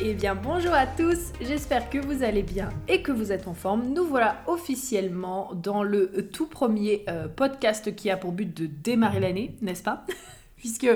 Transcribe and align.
Eh 0.00 0.14
bien 0.14 0.36
bonjour 0.36 0.72
à 0.74 0.86
tous, 0.86 1.32
j'espère 1.40 1.90
que 1.90 1.98
vous 1.98 2.22
allez 2.22 2.44
bien 2.44 2.68
et 2.86 3.02
que 3.02 3.10
vous 3.10 3.32
êtes 3.32 3.48
en 3.48 3.54
forme. 3.54 3.88
Nous 3.88 4.04
voilà 4.04 4.40
officiellement 4.46 5.52
dans 5.54 5.82
le 5.82 6.28
tout 6.28 6.46
premier 6.46 7.04
euh, 7.08 7.26
podcast 7.26 7.92
qui 7.96 8.08
a 8.08 8.16
pour 8.16 8.30
but 8.30 8.56
de 8.56 8.66
démarrer 8.66 9.18
l'année, 9.18 9.56
n'est-ce 9.60 9.82
pas? 9.82 10.06
Puisque 10.56 10.86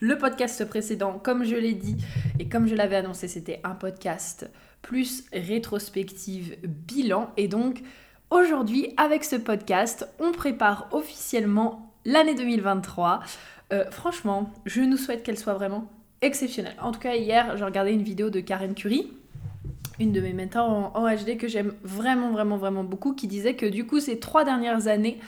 le 0.00 0.18
podcast 0.18 0.62
précédent, 0.66 1.18
comme 1.18 1.44
je 1.44 1.56
l'ai 1.56 1.72
dit 1.72 1.96
et 2.38 2.50
comme 2.50 2.66
je 2.66 2.74
l'avais 2.74 2.96
annoncé, 2.96 3.28
c'était 3.28 3.60
un 3.64 3.74
podcast 3.74 4.50
plus 4.82 5.24
rétrospective 5.32 6.58
bilan. 6.62 7.30
Et 7.38 7.48
donc 7.48 7.80
aujourd'hui, 8.28 8.92
avec 8.98 9.24
ce 9.24 9.36
podcast, 9.36 10.06
on 10.18 10.32
prépare 10.32 10.88
officiellement 10.92 11.94
l'année 12.04 12.34
2023. 12.34 13.20
Euh, 13.72 13.90
franchement, 13.90 14.52
je 14.66 14.82
nous 14.82 14.98
souhaite 14.98 15.22
qu'elle 15.22 15.38
soit 15.38 15.54
vraiment 15.54 15.90
exceptionnel. 16.22 16.74
En 16.80 16.92
tout 16.92 17.00
cas, 17.00 17.14
hier, 17.16 17.56
j'ai 17.56 17.64
regardé 17.64 17.92
une 17.92 18.02
vidéo 18.02 18.30
de 18.30 18.40
Karen 18.40 18.74
Curie, 18.74 19.12
une 19.98 20.12
de 20.12 20.20
mes 20.20 20.32
mentors 20.32 20.92
en, 20.94 21.14
HD 21.14 21.36
que 21.36 21.48
j'aime 21.48 21.74
vraiment, 21.82 22.30
vraiment, 22.32 22.56
vraiment 22.56 22.84
beaucoup, 22.84 23.14
qui 23.14 23.26
disait 23.26 23.54
que 23.54 23.66
du 23.66 23.86
coup, 23.86 24.00
ces 24.00 24.18
trois 24.18 24.44
dernières 24.44 24.86
années, 24.86 25.18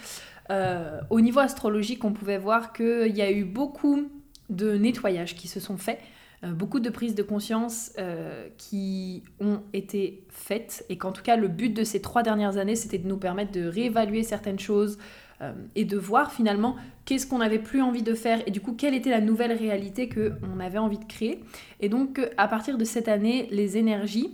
euh, 0.51 1.01
au 1.11 1.21
niveau 1.21 1.41
astrologique, 1.41 2.05
on 2.05 2.13
pouvait 2.13 2.39
voir 2.39 2.73
qu'il 2.73 3.15
y 3.15 3.23
a 3.23 3.31
eu 3.31 3.45
beaucoup 3.45 4.09
de 4.51 4.77
nettoyages 4.77 5.35
qui 5.35 5.49
se 5.49 5.61
sont 5.61 5.77
faits, 5.77 6.01
euh, 6.45 6.53
beaucoup 6.53 6.81
de 6.81 6.91
prises 6.91 7.15
de 7.15 7.23
conscience 7.23 7.93
euh, 7.99 8.49
qui 8.59 9.23
ont 9.41 9.63
été 9.73 10.25
faites, 10.29 10.85
et 10.89 10.99
qu'en 10.99 11.13
tout 11.13 11.23
cas, 11.23 11.37
le 11.37 11.49
but 11.49 11.71
de 11.71 11.85
ces 11.85 12.01
trois 12.03 12.23
dernières 12.23 12.57
années, 12.57 12.77
c'était 12.77 12.99
de 12.99 13.07
nous 13.07 13.17
permettre 13.17 13.53
de 13.53 13.67
réévaluer 13.67 14.23
certaines 14.23 14.59
choses, 14.59 14.99
euh, 15.43 15.53
et 15.75 15.85
de 15.85 15.97
voir 15.97 16.33
finalement 16.33 16.77
qu'est-ce 17.05 17.27
qu'on 17.27 17.39
n'avait 17.39 17.59
plus 17.59 17.83
envie 17.83 18.03
de 18.03 18.15
faire 18.15 18.41
et 18.47 18.51
du 18.51 18.61
coup 18.61 18.75
quelle 18.75 18.95
était 18.95 19.11
la 19.11 19.21
nouvelle 19.21 19.53
réalité 19.53 20.09
qu'on 20.09 20.61
avait 20.61 20.79
envie 20.79 20.99
de 20.99 21.05
créer. 21.05 21.43
Et 21.81 21.89
donc 21.89 22.21
à 22.37 22.47
partir 22.47 22.79
de 22.79 22.85
cette 22.85 23.09
année, 23.09 23.49
les 23.51 23.77
énergies, 23.77 24.33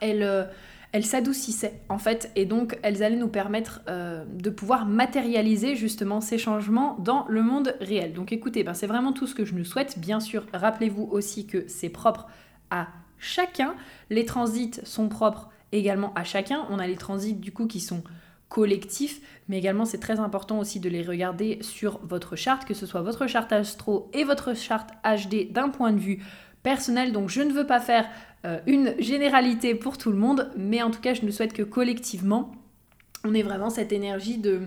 elles, 0.00 0.22
euh, 0.22 0.44
elles 0.92 1.04
s'adoucissaient 1.04 1.80
en 1.88 1.98
fait 1.98 2.30
et 2.36 2.46
donc 2.46 2.78
elles 2.82 3.02
allaient 3.02 3.16
nous 3.16 3.28
permettre 3.28 3.82
euh, 3.88 4.24
de 4.32 4.50
pouvoir 4.50 4.86
matérialiser 4.86 5.74
justement 5.74 6.20
ces 6.20 6.38
changements 6.38 6.96
dans 7.00 7.26
le 7.28 7.42
monde 7.42 7.74
réel. 7.80 8.12
Donc 8.12 8.32
écoutez, 8.32 8.62
ben, 8.62 8.74
c'est 8.74 8.86
vraiment 8.86 9.12
tout 9.12 9.26
ce 9.26 9.34
que 9.34 9.44
je 9.44 9.54
nous 9.54 9.64
souhaite. 9.64 9.98
Bien 9.98 10.20
sûr, 10.20 10.46
rappelez-vous 10.52 11.08
aussi 11.10 11.46
que 11.46 11.64
c'est 11.66 11.88
propre 11.88 12.28
à 12.70 12.86
chacun. 13.18 13.74
Les 14.10 14.24
transits 14.24 14.80
sont 14.84 15.08
propres 15.08 15.50
également 15.72 16.12
à 16.14 16.22
chacun. 16.22 16.66
On 16.70 16.78
a 16.78 16.86
les 16.86 16.96
transits 16.96 17.34
du 17.34 17.52
coup 17.52 17.66
qui 17.66 17.80
sont 17.80 18.04
collectif, 18.54 19.20
mais 19.48 19.58
également 19.58 19.84
c'est 19.84 19.98
très 19.98 20.20
important 20.20 20.60
aussi 20.60 20.78
de 20.78 20.88
les 20.88 21.02
regarder 21.02 21.58
sur 21.60 21.98
votre 22.04 22.36
charte, 22.36 22.64
que 22.64 22.72
ce 22.72 22.86
soit 22.86 23.02
votre 23.02 23.26
charte 23.26 23.52
astro 23.52 24.08
et 24.12 24.22
votre 24.22 24.54
charte 24.54 24.90
HD 25.02 25.50
d'un 25.50 25.70
point 25.70 25.90
de 25.90 25.98
vue 25.98 26.22
personnel. 26.62 27.10
Donc 27.10 27.30
je 27.30 27.42
ne 27.42 27.52
veux 27.52 27.66
pas 27.66 27.80
faire 27.80 28.08
euh, 28.44 28.60
une 28.68 28.94
généralité 29.00 29.74
pour 29.74 29.98
tout 29.98 30.12
le 30.12 30.16
monde, 30.16 30.52
mais 30.56 30.84
en 30.84 30.92
tout 30.92 31.00
cas 31.00 31.14
je 31.14 31.22
nous 31.22 31.32
souhaite 31.32 31.52
que 31.52 31.64
collectivement, 31.64 32.52
on 33.24 33.34
ait 33.34 33.42
vraiment 33.42 33.70
cette 33.70 33.92
énergie 33.92 34.38
de... 34.38 34.60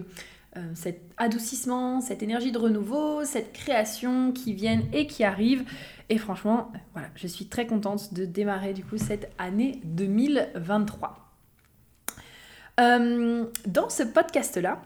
Euh, 0.58 0.60
cet 0.74 1.00
adoucissement, 1.16 2.02
cette 2.02 2.24
énergie 2.24 2.52
de 2.52 2.58
renouveau, 2.58 3.24
cette 3.24 3.54
création 3.54 4.34
qui 4.34 4.54
viennent 4.54 4.84
et 4.92 5.08
qui 5.08 5.24
arrive. 5.24 5.64
Et 6.10 6.18
franchement, 6.18 6.74
voilà, 6.94 7.08
je 7.16 7.28
suis 7.28 7.46
très 7.46 7.68
contente 7.68 8.14
de 8.14 8.26
démarrer 8.26 8.74
du 8.74 8.84
coup 8.84 8.98
cette 8.98 9.32
année 9.38 9.80
2023. 9.84 11.27
Euh, 12.80 13.46
dans 13.66 13.90
ce 13.90 14.04
podcast-là, 14.04 14.80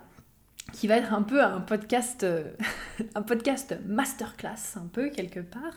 qui 0.72 0.88
va 0.88 0.96
être 0.96 1.14
un 1.14 1.24
peu 1.24 1.44
un 1.44 1.60
podcast, 1.60 2.24
euh, 2.24 2.44
un 3.16 3.22
podcast 3.22 3.76
masterclass, 3.86 4.78
un 4.78 4.88
peu 4.88 5.10
quelque 5.10 5.42
part, 5.42 5.74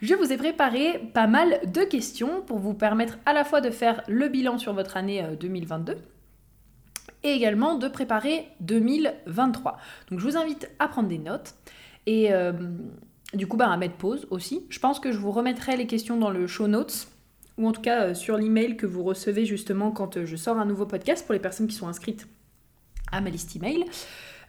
je 0.00 0.14
vous 0.14 0.32
ai 0.32 0.36
préparé 0.36 1.10
pas 1.14 1.26
mal 1.26 1.58
de 1.66 1.82
questions 1.82 2.42
pour 2.42 2.60
vous 2.60 2.74
permettre 2.74 3.18
à 3.26 3.32
la 3.32 3.44
fois 3.44 3.60
de 3.60 3.70
faire 3.70 4.02
le 4.06 4.28
bilan 4.28 4.58
sur 4.58 4.72
votre 4.72 4.96
année 4.96 5.24
2022 5.40 5.92
euh, 5.92 5.96
et 7.24 7.30
également 7.30 7.74
de 7.74 7.88
préparer 7.88 8.46
2023. 8.60 9.78
Donc 10.10 10.20
je 10.20 10.24
vous 10.24 10.36
invite 10.36 10.70
à 10.78 10.86
prendre 10.86 11.08
des 11.08 11.18
notes 11.18 11.56
et 12.06 12.30
du 13.34 13.48
coup 13.48 13.56
bah, 13.56 13.68
à 13.68 13.76
mettre 13.76 13.96
pause 13.96 14.28
aussi. 14.30 14.64
Je 14.70 14.78
pense 14.78 15.00
que 15.00 15.10
je 15.10 15.18
vous 15.18 15.32
remettrai 15.32 15.76
les 15.76 15.88
questions 15.88 16.16
dans 16.16 16.30
le 16.30 16.46
show 16.46 16.68
notes 16.68 17.08
ou 17.58 17.66
en 17.66 17.72
tout 17.72 17.82
cas 17.82 18.04
euh, 18.04 18.14
sur 18.14 18.36
l'email 18.36 18.76
que 18.76 18.86
vous 18.86 19.02
recevez 19.02 19.44
justement 19.44 19.90
quand 19.90 20.16
euh, 20.16 20.24
je 20.24 20.36
sors 20.36 20.58
un 20.58 20.64
nouveau 20.64 20.86
podcast 20.86 21.26
pour 21.26 21.34
les 21.34 21.40
personnes 21.40 21.66
qui 21.66 21.74
sont 21.74 21.88
inscrites 21.88 22.26
à 23.12 23.20
ma 23.20 23.28
liste 23.28 23.54
email. 23.56 23.84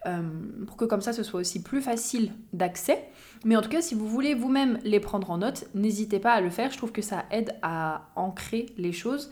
Euh, 0.05 0.21
pour 0.65 0.77
que 0.77 0.85
comme 0.85 1.01
ça 1.01 1.11
ce 1.11 1.23
soit 1.23 1.41
aussi 1.41 1.61
plus 1.61 1.81
facile 1.81 2.31
d'accès. 2.53 3.03
Mais 3.43 3.57
en 3.57 3.61
tout 3.61 3.69
cas, 3.69 3.81
si 3.81 3.95
vous 3.95 4.07
voulez 4.07 4.33
vous-même 4.33 4.79
les 4.85 5.01
prendre 5.01 5.29
en 5.29 5.39
note, 5.39 5.65
n'hésitez 5.73 6.19
pas 6.19 6.31
à 6.31 6.39
le 6.39 6.49
faire. 6.49 6.71
Je 6.71 6.77
trouve 6.77 6.93
que 6.93 7.01
ça 7.01 7.25
aide 7.31 7.55
à 7.61 8.09
ancrer 8.15 8.67
les 8.77 8.93
choses. 8.93 9.29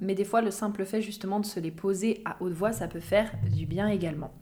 mais 0.00 0.14
des 0.14 0.24
fois, 0.24 0.42
le 0.42 0.50
simple 0.50 0.84
fait 0.84 1.00
justement 1.00 1.38
de 1.40 1.46
se 1.46 1.60
les 1.60 1.70
poser 1.70 2.20
à 2.24 2.36
haute 2.40 2.52
voix, 2.52 2.72
ça 2.72 2.88
peut 2.88 3.00
faire 3.00 3.32
du 3.56 3.64
bien 3.64 3.86
également. 3.88 4.32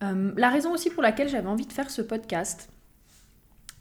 la 0.00 0.48
raison 0.48 0.72
aussi 0.72 0.88
pour 0.88 1.02
laquelle 1.02 1.28
j'avais 1.28 1.48
envie 1.48 1.66
de 1.66 1.72
faire 1.72 1.90
ce 1.90 2.00
podcast, 2.02 2.70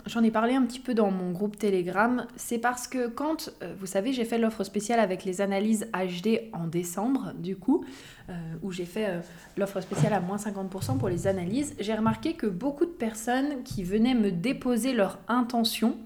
J'en 0.05 0.23
ai 0.23 0.31
parlé 0.31 0.55
un 0.55 0.65
petit 0.65 0.79
peu 0.79 0.93
dans 0.93 1.11
mon 1.11 1.31
groupe 1.31 1.57
Telegram. 1.57 2.25
C'est 2.35 2.57
parce 2.57 2.87
que 2.87 3.07
quand, 3.07 3.51
euh, 3.61 3.75
vous 3.77 3.85
savez, 3.85 4.13
j'ai 4.13 4.25
fait 4.25 4.37
l'offre 4.37 4.63
spéciale 4.63 4.99
avec 4.99 5.25
les 5.25 5.41
analyses 5.41 5.87
HD 5.93 6.49
en 6.53 6.67
décembre, 6.67 7.33
du 7.37 7.57
coup, 7.57 7.83
euh, 8.29 8.33
où 8.61 8.71
j'ai 8.71 8.85
fait 8.85 9.09
euh, 9.09 9.19
l'offre 9.57 9.81
spéciale 9.81 10.13
à 10.13 10.19
moins 10.19 10.37
50% 10.37 10.97
pour 10.97 11.09
les 11.09 11.27
analyses, 11.27 11.75
j'ai 11.79 11.93
remarqué 11.93 12.33
que 12.33 12.47
beaucoup 12.47 12.85
de 12.85 12.91
personnes 12.91 13.63
qui 13.63 13.83
venaient 13.83 14.15
me 14.15 14.31
déposer 14.31 14.93
leur 14.93 15.19
intention, 15.27 15.97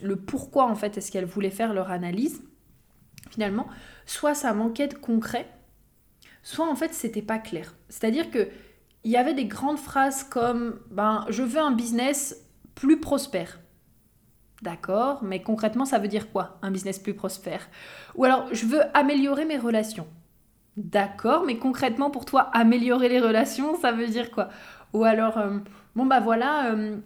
le 0.00 0.16
pourquoi 0.16 0.70
en 0.70 0.74
fait 0.74 0.96
est-ce 0.96 1.12
qu'elles 1.12 1.26
voulaient 1.26 1.50
faire 1.50 1.74
leur 1.74 1.90
analyse, 1.90 2.42
finalement, 3.30 3.66
soit 4.06 4.34
ça 4.34 4.54
manquait 4.54 4.88
de 4.88 4.94
concret, 4.94 5.46
soit 6.42 6.66
en 6.66 6.74
fait 6.76 6.94
c'était 6.94 7.22
pas 7.22 7.38
clair. 7.38 7.74
C'est-à-dire 7.90 8.30
que 8.30 8.48
il 9.06 9.12
y 9.12 9.16
avait 9.16 9.34
des 9.34 9.44
grandes 9.44 9.78
phrases 9.78 10.24
comme 10.24 10.80
ben, 10.90 11.24
je 11.28 11.44
veux 11.44 11.60
un 11.60 11.70
business 11.70 12.44
plus 12.74 12.98
prospère. 12.98 13.60
D'accord, 14.62 15.22
mais 15.22 15.42
concrètement, 15.42 15.84
ça 15.84 16.00
veut 16.00 16.08
dire 16.08 16.32
quoi, 16.32 16.58
un 16.60 16.72
business 16.72 16.98
plus 16.98 17.14
prospère? 17.14 17.68
Ou 18.16 18.24
alors, 18.24 18.48
je 18.52 18.66
veux 18.66 18.80
améliorer 18.94 19.44
mes 19.44 19.58
relations. 19.58 20.08
D'accord, 20.76 21.44
mais 21.46 21.56
concrètement, 21.56 22.10
pour 22.10 22.24
toi, 22.24 22.50
améliorer 22.52 23.08
les 23.08 23.20
relations, 23.20 23.78
ça 23.80 23.92
veut 23.92 24.08
dire 24.08 24.32
quoi? 24.32 24.48
Ou 24.92 25.04
alors, 25.04 25.38
euh, 25.38 25.58
bon 25.94 26.04
bah 26.04 26.18
voilà, 26.18 26.72
euh, 26.72 26.96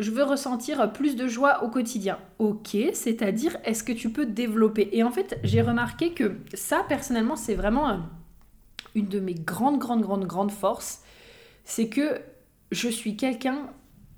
je 0.00 0.10
veux 0.10 0.24
ressentir 0.24 0.92
plus 0.92 1.14
de 1.14 1.28
joie 1.28 1.62
au 1.62 1.68
quotidien. 1.68 2.18
Ok, 2.40 2.76
c'est-à-dire, 2.94 3.56
est-ce 3.64 3.84
que 3.84 3.92
tu 3.92 4.10
peux 4.10 4.26
développer? 4.26 4.88
Et 4.90 5.04
en 5.04 5.12
fait, 5.12 5.38
j'ai 5.44 5.62
remarqué 5.62 6.14
que 6.14 6.36
ça, 6.52 6.84
personnellement, 6.88 7.36
c'est 7.36 7.54
vraiment 7.54 7.90
euh, 7.90 7.96
une 8.96 9.06
de 9.06 9.20
mes 9.20 9.34
grandes, 9.34 9.78
grandes, 9.78 10.02
grandes, 10.02 10.26
grandes 10.26 10.50
forces 10.50 11.03
c'est 11.64 11.88
que 11.88 12.20
je 12.70 12.88
suis 12.88 13.16
quelqu'un 13.16 13.70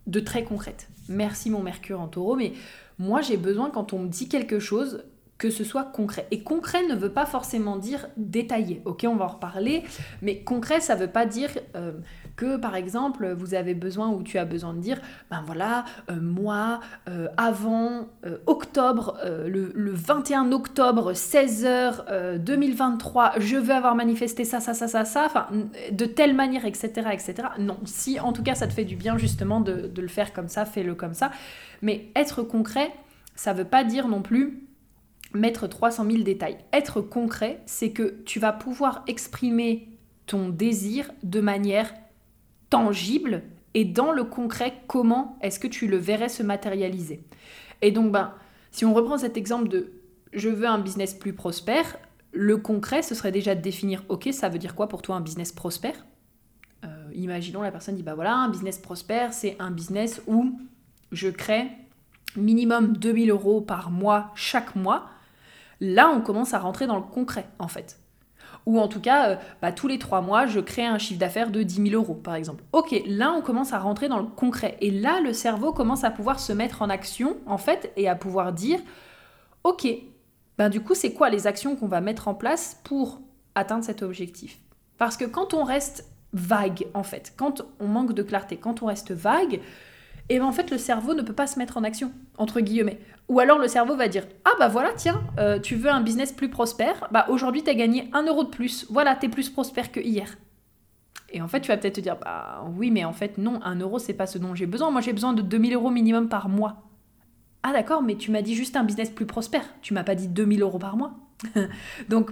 de 0.07 0.21
très 0.21 0.45
concrète. 0.45 0.89
Merci 1.09 1.51
mon 1.51 1.63
Mercure 1.63 2.01
en 2.01 2.09
taureau, 2.09 2.37
mais 2.37 2.53
moi 2.99 3.21
j'ai 3.21 3.37
besoin 3.37 3.71
quand 3.71 3.93
on 3.93 4.01
me 4.01 4.09
dit 4.09 4.29
quelque 4.29 4.59
chose 4.59 5.05
que 5.39 5.51
ce 5.51 5.65
soit 5.65 5.85
concret. 5.85 6.27
Et 6.31 6.43
concret 6.43 6.87
ne 6.87 6.95
veut 6.95 7.13
pas 7.13 7.27
forcément 7.27 7.77
dire 7.77 8.09
détaillé. 8.17 8.81
Ok, 8.85 9.05
on 9.07 9.17
va 9.17 9.27
en 9.27 9.29
reparler, 9.29 9.85
mais 10.23 10.43
concret 10.43 10.81
ça 10.81 10.95
veut 10.95 11.11
pas 11.11 11.27
dire 11.27 11.51
euh, 11.75 11.93
que 12.37 12.57
par 12.57 12.77
exemple 12.77 13.33
vous 13.33 13.55
avez 13.55 13.75
besoin 13.75 14.09
ou 14.09 14.23
tu 14.23 14.39
as 14.39 14.45
besoin 14.45 14.75
de 14.75 14.81
dire 14.81 15.01
ben 15.31 15.43
voilà 15.47 15.85
euh, 16.11 16.21
moi 16.21 16.81
euh, 17.09 17.29
avant 17.37 18.09
euh, 18.25 18.39
octobre 18.47 19.19
le, 19.25 19.73
21 19.93 20.53
octobre 20.53 21.13
16h 21.13 22.39
2023 22.39 23.35
je 23.39 23.57
veux 23.57 23.75
avoir 23.75 23.95
manifesté 23.95 24.45
ça 24.45 24.61
ça 24.61 24.75
ça 24.75 24.89
ça 24.89 25.05
ça 25.05 25.25
enfin 25.27 25.49
de 25.91 26.05
telle 26.05 26.35
manière 26.35 26.65
etc 26.65 27.09
etc 27.13 27.49
non 27.59 27.79
si 27.85 28.21
en 28.21 28.33
tout 28.33 28.43
cas 28.43 28.55
ça 28.55 28.67
te 28.67 28.73
fait 28.73 28.85
du 28.85 28.97
bien 28.97 29.17
justement 29.17 29.61
de, 29.61 29.87
de 29.87 30.03
le 30.03 30.09
faire 30.09 30.33
comme 30.33 30.49
ça 30.49 30.65
fais-le 30.65 30.95
comme 30.95 31.15
ça 31.15 31.31
mais 31.83 32.11
être 32.15 32.43
concret 32.43 32.93
ça 33.35 33.53
veut 33.53 33.65
pas 33.65 33.85
dire 33.85 34.09
non 34.09 34.23
plus 34.23 34.67
mettre 35.35 35.67
300 35.67 36.11
000 36.11 36.23
détails. 36.23 36.59
Être 36.73 37.01
concret, 37.01 37.61
c'est 37.67 37.91
que 37.91 38.23
tu 38.25 38.41
vas 38.41 38.53
pouvoir 38.53 39.05
exprimer 39.07 39.89
ton 40.27 40.49
désir 40.49 41.11
de 41.23 41.41
manière 41.41 41.93
tangible 42.71 43.43
et 43.75 43.85
dans 43.85 44.13
le 44.13 44.25
concret, 44.25 44.83
comment 44.87 45.39
est-ce 45.43 45.61
que 45.61 45.67
tu 45.67 45.87
le 45.87 45.97
verrais 45.97 46.29
se 46.29 46.43
matérialiser 46.43 47.23
Et 47.83 47.91
donc, 47.91 48.11
ben, 48.11 48.33
si 48.71 48.85
on 48.85 48.95
reprend 48.95 49.19
cet 49.19 49.37
exemple 49.37 49.69
de 49.69 49.93
je 50.33 50.49
veux 50.49 50.67
un 50.67 50.79
business 50.79 51.15
plus 51.15 51.33
prospère, 51.33 51.99
le 52.33 52.57
concret, 52.59 53.03
ce 53.03 53.15
serait 53.15 53.33
déjà 53.33 53.55
de 53.55 53.61
définir, 53.61 54.03
ok, 54.09 54.29
ça 54.33 54.49
veut 54.49 54.59
dire 54.59 54.75
quoi 54.75 54.89
pour 54.89 55.03
toi 55.03 55.17
un 55.17 55.21
business 55.21 55.53
prospère? 55.53 56.07
Euh, 56.85 57.11
Imaginons 57.15 57.63
la 57.63 57.71
personne 57.71 57.97
dit, 57.97 58.03
bah 58.03 58.15
voilà, 58.15 58.35
un 58.35 58.51
business 58.51 58.79
prospère, 58.79 59.33
c'est 59.33 59.57
un 59.59 59.71
business 59.71 60.23
où 60.27 60.59
je 61.13 61.29
crée 61.29 61.69
minimum 62.37 62.97
2000 62.97 63.31
euros 63.31 63.61
par 63.61 63.91
mois 63.91 64.33
chaque 64.35 64.77
mois. 64.77 65.09
Là, 65.81 66.11
on 66.11 66.21
commence 66.21 66.55
à 66.55 66.59
rentrer 66.59 66.87
dans 66.87 66.97
le 66.97 67.03
concret, 67.03 67.47
en 67.59 67.69
fait. 67.69 67.99
Ou 68.67 68.81
en 68.81 68.89
tout 68.89 69.01
cas, 69.01 69.31
euh, 69.31 69.37
bah, 69.63 69.71
tous 69.71 69.87
les 69.87 69.99
trois 69.99 70.21
mois, 70.21 70.47
je 70.47 70.59
crée 70.59 70.85
un 70.85 70.99
chiffre 70.99 71.21
d'affaires 71.21 71.51
de 71.51 71.63
10 71.63 71.91
000 71.91 72.03
euros, 72.03 72.15
par 72.15 72.35
exemple. 72.35 72.65
Ok, 72.73 73.01
là, 73.07 73.33
on 73.33 73.41
commence 73.41 73.73
à 73.73 73.79
rentrer 73.79 74.09
dans 74.09 74.19
le 74.19 74.27
concret. 74.27 74.77
Et 74.81 74.91
là, 74.91 75.21
le 75.21 75.33
cerveau 75.33 75.73
commence 75.73 76.03
à 76.03 76.11
pouvoir 76.11 76.41
se 76.41 76.53
mettre 76.53 76.83
en 76.83 76.91
action, 76.91 77.37
en 77.47 77.59
fait, 77.59 77.93
et 77.97 78.09
à 78.09 78.17
pouvoir 78.17 78.53
dire, 78.53 78.81
ok, 79.63 79.87
ben 80.59 80.69
du 80.69 80.81
coup, 80.81 80.95
c'est 80.95 81.13
quoi 81.13 81.31
les 81.31 81.47
actions 81.47 81.77
qu'on 81.77 81.87
va 81.87 82.01
mettre 82.01 82.29
en 82.29 82.35
place 82.35 82.81
pour 82.83 83.21
atteindre 83.55 83.85
cet 83.85 84.03
objectif? 84.03 84.59
Parce 84.99 85.17
que 85.17 85.25
quand 85.25 85.55
on 85.55 85.63
reste 85.63 86.09
vague, 86.33 86.87
en 86.95 87.03
fait, 87.03 87.35
quand 87.37 87.63
on 87.79 87.87
manque 87.87 88.15
de 88.15 88.23
clarté, 88.23 88.57
quand 88.57 88.83
on 88.83 88.87
reste 88.87 89.13
vague, 89.13 89.61
et 90.29 90.39
ben 90.39 90.45
en 90.45 90.53
fait 90.53 90.71
le 90.71 90.79
cerveau 90.79 91.15
ne 91.15 91.23
peut 91.23 91.33
pas 91.33 91.47
se 91.47 91.59
mettre 91.59 91.77
en 91.77 91.85
action, 91.85 92.13
entre 92.39 92.61
guillemets. 92.61 92.99
Ou 93.29 93.41
alors 93.41 93.59
le 93.59 93.69
cerveau 93.69 93.97
va 93.97 94.09
dire 94.09 94.25
Ah 94.45 94.53
bah 94.59 94.69
voilà, 94.69 94.93
tiens, 94.97 95.23
euh, 95.39 95.59
tu 95.59 95.77
veux 95.77 95.91
un 95.91 96.01
business 96.01 96.33
plus 96.33 96.49
prospère, 96.49 97.09
bah 97.11 97.27
aujourd'hui 97.29 97.63
tu 97.63 97.71
as 97.71 97.75
gagné 97.75 98.11
un 98.13 98.25
euro 98.25 98.45
de 98.45 98.51
plus, 98.51 98.87
voilà, 98.91 99.17
tu 99.17 99.27
es 99.27 99.29
plus 99.29 99.51
prospère 99.51 99.93
que 99.93 100.01
hier. 100.01 100.37
Et 101.33 101.43
en 101.43 101.49
fait, 101.49 101.61
tu 101.61 101.69
vas 101.69 101.77
peut-être 101.77 101.97
te 101.97 102.01
dire 102.01 102.17
Bah 102.17 102.65
oui, 102.77 102.91
mais 102.91 103.05
en 103.05 103.13
fait, 103.13 103.39
non, 103.39 103.61
un 103.63 103.77
euro, 103.77 103.99
c'est 103.99 104.15
pas 104.15 104.27
ce 104.27 104.39
dont 104.39 104.55
j'ai 104.55 104.67
besoin. 104.67 104.91
Moi, 104.91 105.01
j'ai 105.01 105.13
besoin 105.13 105.33
de 105.33 105.43
2000 105.43 105.75
euros 105.75 105.91
minimum 105.91 106.29
par 106.29 106.49
mois. 106.49 106.85
Ah 107.63 107.73
d'accord, 107.73 108.03
mais 108.03 108.15
tu 108.15 108.31
m'as 108.31 108.43
dit 108.43 108.55
juste 108.55 108.77
un 108.77 108.85
business 108.85 109.11
plus 109.11 109.27
prospère. 109.27 109.65
Tu 109.83 109.93
m'as 109.93 110.05
pas 110.05 110.15
dit 110.15 110.29
2000 110.29 110.63
euros 110.63 110.79
par 110.79 110.97
mois. 110.97 111.15
Donc, 112.09 112.31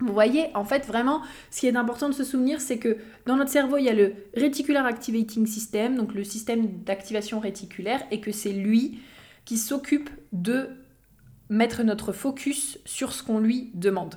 vous 0.00 0.12
voyez, 0.12 0.48
en 0.54 0.64
fait, 0.64 0.86
vraiment, 0.86 1.22
ce 1.50 1.60
qui 1.60 1.66
est 1.66 1.76
important 1.76 2.08
de 2.08 2.14
se 2.14 2.24
souvenir, 2.24 2.60
c'est 2.60 2.78
que 2.78 2.98
dans 3.24 3.36
notre 3.36 3.50
cerveau, 3.50 3.78
il 3.78 3.84
y 3.84 3.88
a 3.88 3.94
le 3.94 4.14
Reticular 4.36 4.84
Activating 4.84 5.46
System, 5.46 5.96
donc 5.96 6.14
le 6.14 6.22
système 6.22 6.82
d'activation 6.84 7.40
réticulaire, 7.40 8.02
et 8.10 8.20
que 8.20 8.30
c'est 8.30 8.52
lui 8.52 9.00
qui 9.46 9.56
s'occupe 9.56 10.10
de 10.32 10.68
mettre 11.48 11.82
notre 11.82 12.12
focus 12.12 12.78
sur 12.84 13.12
ce 13.12 13.22
qu'on 13.22 13.38
lui 13.38 13.70
demande. 13.74 14.16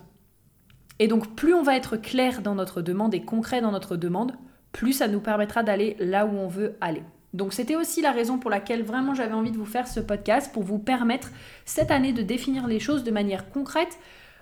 Et 1.00 1.08
donc, 1.08 1.36
plus 1.36 1.54
on 1.54 1.64
va 1.64 1.78
être 1.78 1.96
clair 1.96 2.42
dans 2.42 2.56
notre 2.56 2.82
demande 2.82 3.14
et 3.14 3.22
concret 3.22 3.62
dans 3.62 3.72
notre 3.72 3.96
demande, 3.96 4.34
plus 4.74 4.94
ça 4.94 5.08
nous 5.08 5.22
permettra 5.22 5.64
d'aller 5.64 5.96
là 6.00 6.26
où 6.26 6.32
on 6.32 6.48
veut 6.48 6.76
aller. 6.82 7.04
Donc 7.34 7.54
c'était 7.54 7.76
aussi 7.76 8.02
la 8.02 8.12
raison 8.12 8.40
pour 8.40 8.50
laquelle 8.50 8.84
vraiment 8.84 9.14
j'avais 9.14 9.34
envie 9.34 9.52
de 9.52 9.58
vous 9.58 9.66
faire 9.66 9.88
ce 9.88 10.00
podcast, 10.00 10.52
pour 10.52 10.64
vous 10.64 10.80
permettre 10.80 11.30
cette 11.66 11.92
année 11.92 12.12
de 12.12 12.24
définir 12.24 12.68
les 12.68 12.80
choses 12.80 13.04
de 13.04 13.12
manière 13.12 13.50
concrète, 13.52 14.00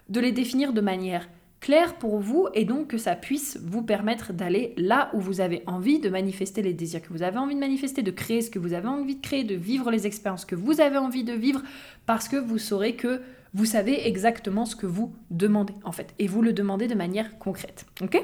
de 0.10 0.20
les 0.20 0.32
définir 0.32 0.74
de 0.74 0.82
manière 0.82 1.28
claire 1.60 1.96
pour 1.96 2.20
vous 2.20 2.48
et 2.54 2.66
donc 2.66 2.88
que 2.88 2.98
ça 2.98 3.16
puisse 3.16 3.58
vous 3.64 3.82
permettre 3.82 4.32
d'aller 4.32 4.74
là 4.78 5.10
où 5.14 5.20
vous 5.20 5.42
avez 5.42 5.64
envie 5.66 6.00
de 6.00 6.10
manifester 6.10 6.62
les 6.62 6.74
désirs 6.74 7.02
que 7.02 7.10
vous 7.10 7.24
avez 7.24 7.38
envie 7.38 7.56
de 7.56 7.60
manifester, 7.60 8.04
de 8.04 8.12
créer 8.12 8.42
ce 8.42 8.52
que 8.52 8.60
vous 8.60 8.74
avez 8.74 8.88
envie 8.88 9.16
de 9.16 9.22
créer, 9.22 9.44
de 9.44 9.56
vivre 9.56 9.90
les 9.90 10.06
expériences 10.06 10.46
que 10.46 10.56
vous 10.56 10.82
avez 10.82 10.98
envie 10.98 11.24
de 11.24 11.34
vivre 11.34 11.62
parce 12.06 12.28
que 12.28 12.38
vous 12.38 12.60
saurez 12.60 12.96
que 12.96 13.22
vous 13.54 13.66
savez 13.66 14.08
exactement 14.08 14.66
ce 14.66 14.76
que 14.76 14.86
vous 14.86 15.16
demandez 15.32 15.74
en 15.84 15.92
fait 15.92 16.14
et 16.20 16.28
vous 16.28 16.42
le 16.42 16.54
demandez 16.54 16.88
de 16.88 16.96
manière 16.96 17.40
concrète. 17.40 17.86
OK? 18.02 18.22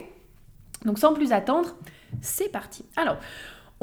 Donc 0.86 1.00
sans 1.00 1.14
plus 1.14 1.32
attendre, 1.32 1.76
c'est 2.22 2.52
parti. 2.52 2.86
Alors, 2.96 3.18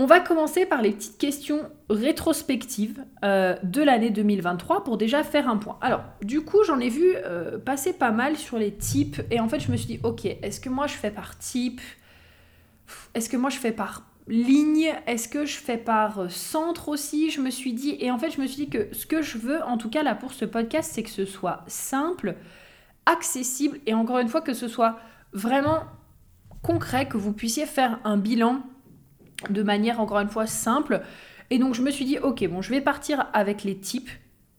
on 0.01 0.07
va 0.07 0.19
commencer 0.19 0.65
par 0.65 0.81
les 0.81 0.93
petites 0.93 1.19
questions 1.19 1.71
rétrospectives 1.91 3.05
euh, 3.23 3.55
de 3.63 3.83
l'année 3.83 4.09
2023 4.09 4.83
pour 4.83 4.97
déjà 4.97 5.23
faire 5.23 5.47
un 5.47 5.59
point. 5.59 5.77
Alors, 5.83 6.03
du 6.23 6.41
coup, 6.41 6.65
j'en 6.67 6.81
ai 6.81 6.89
vu 6.89 7.13
euh, 7.17 7.59
passer 7.59 7.93
pas 7.93 8.11
mal 8.11 8.39
sur 8.39 8.57
les 8.57 8.73
types 8.73 9.21
et 9.31 9.41
en 9.41 9.49
fait, 9.51 9.61
je 9.61 9.71
me 9.71 9.77
suis 9.77 9.87
dit, 9.87 10.01
ok, 10.03 10.25
est-ce 10.25 10.59
que 10.59 10.71
moi 10.71 10.87
je 10.87 10.95
fais 10.95 11.11
par 11.11 11.37
type? 11.37 11.83
Est-ce 13.13 13.29
que 13.29 13.37
moi 13.37 13.51
je 13.51 13.59
fais 13.59 13.73
par 13.73 14.05
ligne? 14.27 14.91
Est-ce 15.07 15.29
que 15.29 15.45
je 15.45 15.59
fais 15.59 15.77
par 15.77 16.21
euh, 16.21 16.29
centre 16.31 16.89
aussi? 16.89 17.31
Je 17.31 17.43
me 17.43 17.51
suis 17.51 17.75
dit, 17.75 17.99
et 18.01 18.11
en 18.11 18.19
fait, 18.19 18.31
je 18.31 18.41
me 18.41 18.47
suis 18.47 18.65
dit 18.65 18.71
que 18.71 18.89
ce 18.93 19.05
que 19.05 19.21
je 19.21 19.37
veux, 19.37 19.63
en 19.65 19.77
tout 19.77 19.91
cas 19.91 20.03
là 20.03 20.15
pour 20.15 20.33
ce 20.33 20.47
podcast, 20.47 20.93
c'est 20.95 21.03
que 21.03 21.11
ce 21.11 21.27
soit 21.27 21.63
simple, 21.67 22.37
accessible 23.05 23.81
et 23.85 23.93
encore 23.93 24.19
une 24.19 24.29
fois 24.29 24.41
que 24.41 24.55
ce 24.55 24.67
soit 24.67 24.99
vraiment 25.35 25.83
concret, 26.63 27.07
que 27.07 27.19
vous 27.19 27.35
puissiez 27.35 27.67
faire 27.67 28.01
un 28.05 28.17
bilan 28.17 28.63
de 29.49 29.63
manière 29.63 30.01
encore 30.01 30.21
une 30.21 30.29
fois 30.29 30.47
simple. 30.47 31.01
Et 31.51 31.59
donc 31.59 31.75
je 31.75 31.83
me 31.83 31.91
suis 31.91 32.05
dit, 32.05 32.19
ok, 32.19 32.47
bon, 32.49 32.63
je 32.63 32.71
vais 32.71 32.81
partir 32.81 33.27
avec 33.33 33.65
les 33.65 33.79
types 33.79 34.11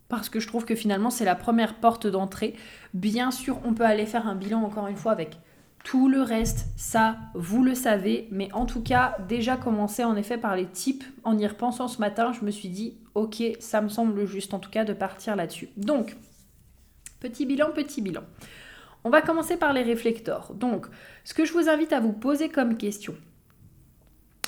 parce 0.10 0.28
que 0.28 0.40
je 0.40 0.48
trouve 0.48 0.66
que 0.66 0.76
finalement 0.76 1.10
c'est 1.10 1.26
la 1.26 1.36
première 1.36 1.76
porte 1.76 2.08
d'entrée. 2.08 2.56
Bien 2.94 3.32
sûr, 3.32 3.60
on 3.64 3.74
peut 3.74 3.86
aller 3.86 4.06
faire 4.06 4.28
un 4.28 4.36
bilan 4.36 4.62
encore 4.62 4.88
une 4.88 4.98
fois 4.98 5.12
avec 5.12 5.38
tout 5.84 6.10
le 6.10 6.22
reste, 6.22 6.68
ça, 6.76 7.18
vous 7.34 7.64
le 7.64 7.74
savez, 7.74 8.28
mais 8.32 8.52
en 8.54 8.66
tout 8.66 8.82
cas, 8.84 9.18
déjà 9.28 9.58
commencer 9.58 10.04
en 10.04 10.16
effet 10.16 10.38
par 10.38 10.56
les 10.56 10.68
types. 10.68 11.04
En 11.24 11.38
y 11.38 11.48
repensant 11.48 11.88
ce 11.88 12.00
matin, 12.00 12.32
je 12.34 12.46
me 12.46 12.52
suis 12.52 12.70
dit, 12.70 12.98
ok, 13.16 13.42
ça 13.60 13.82
me 13.82 13.90
semble 13.90 14.26
juste 14.26 14.54
en 14.54 14.60
tout 14.60 14.70
cas 14.70 14.86
de 14.86 14.94
partir 14.94 15.36
là-dessus. 15.36 15.70
Donc, 15.78 16.16
petit 17.20 17.46
bilan, 17.46 17.72
petit 17.72 18.02
bilan. 18.02 18.22
On 19.04 19.10
va 19.10 19.22
commencer 19.22 19.58
par 19.58 19.74
les 19.74 19.82
réflecteurs. 19.82 20.54
Donc, 20.54 20.86
ce 21.24 21.34
que 21.34 21.46
je 21.46 21.54
vous 21.54 21.68
invite 21.68 21.94
à 21.94 22.00
vous 22.00 22.14
poser 22.14 22.50
comme 22.50 22.78
question, 22.78 23.16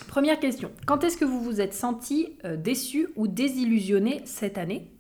Première 0.08 0.40
question. 0.40 0.72
Quand 0.86 1.04
est-ce 1.04 1.18
que 1.18 1.26
vous 1.26 1.42
vous 1.42 1.62
êtes 1.62 1.74
senti 1.74 2.38
euh, 2.46 2.56
déçu 2.56 3.10
ou 3.16 3.28
désillusionné 3.28 4.22
cette 4.26 4.58
année? 4.58 4.92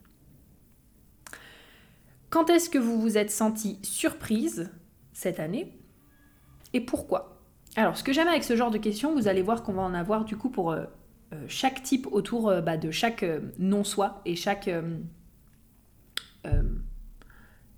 Quand 2.29 2.49
est-ce 2.49 2.69
que 2.69 2.79
vous 2.79 2.99
vous 2.99 3.17
êtes 3.17 3.29
senti 3.29 3.79
surprise 3.83 4.71
cette 5.13 5.39
année? 5.39 5.77
Et 6.73 6.81
pourquoi? 6.81 7.41
Alors, 7.75 7.97
ce 7.97 8.03
que 8.03 8.13
j'aime 8.13 8.27
avec 8.27 8.43
ce 8.43 8.55
genre 8.55 8.71
de 8.71 8.77
questions, 8.77 9.13
vous 9.13 9.27
allez 9.27 9.41
voir 9.41 9.63
qu'on 9.63 9.73
va 9.73 9.83
en 9.83 9.93
avoir 9.93 10.25
du 10.25 10.35
coup 10.35 10.49
pour 10.49 10.71
euh, 10.71 10.85
euh, 11.33 11.45
chaque 11.47 11.83
type 11.83 12.07
autour 12.11 12.53
bah, 12.61 12.77
de 12.77 12.91
chaque 12.91 13.25
non-soi 13.59 14.21
et 14.25 14.35
chaque 14.35 14.69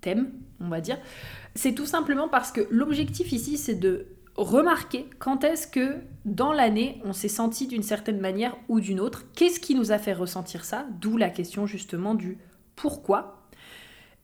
thème, 0.00 0.32
on 0.60 0.68
va 0.68 0.80
dire. 0.80 0.98
C'est 1.54 1.74
tout 1.74 1.86
simplement 1.86 2.28
parce 2.28 2.52
que 2.52 2.66
l'objectif 2.70 3.32
ici, 3.32 3.58
c'est 3.58 3.74
de 3.74 4.15
remarquer 4.36 5.08
quand 5.18 5.44
est-ce 5.44 5.66
que 5.66 5.96
dans 6.24 6.52
l'année 6.52 7.00
on 7.04 7.12
s'est 7.12 7.28
senti 7.28 7.66
d'une 7.66 7.82
certaine 7.82 8.20
manière 8.20 8.56
ou 8.68 8.80
d'une 8.80 9.00
autre, 9.00 9.24
qu'est-ce 9.34 9.60
qui 9.60 9.74
nous 9.74 9.92
a 9.92 9.98
fait 9.98 10.12
ressentir 10.12 10.64
ça, 10.64 10.86
d'où 11.00 11.16
la 11.16 11.30
question 11.30 11.66
justement 11.66 12.14
du 12.14 12.38
pourquoi. 12.74 13.48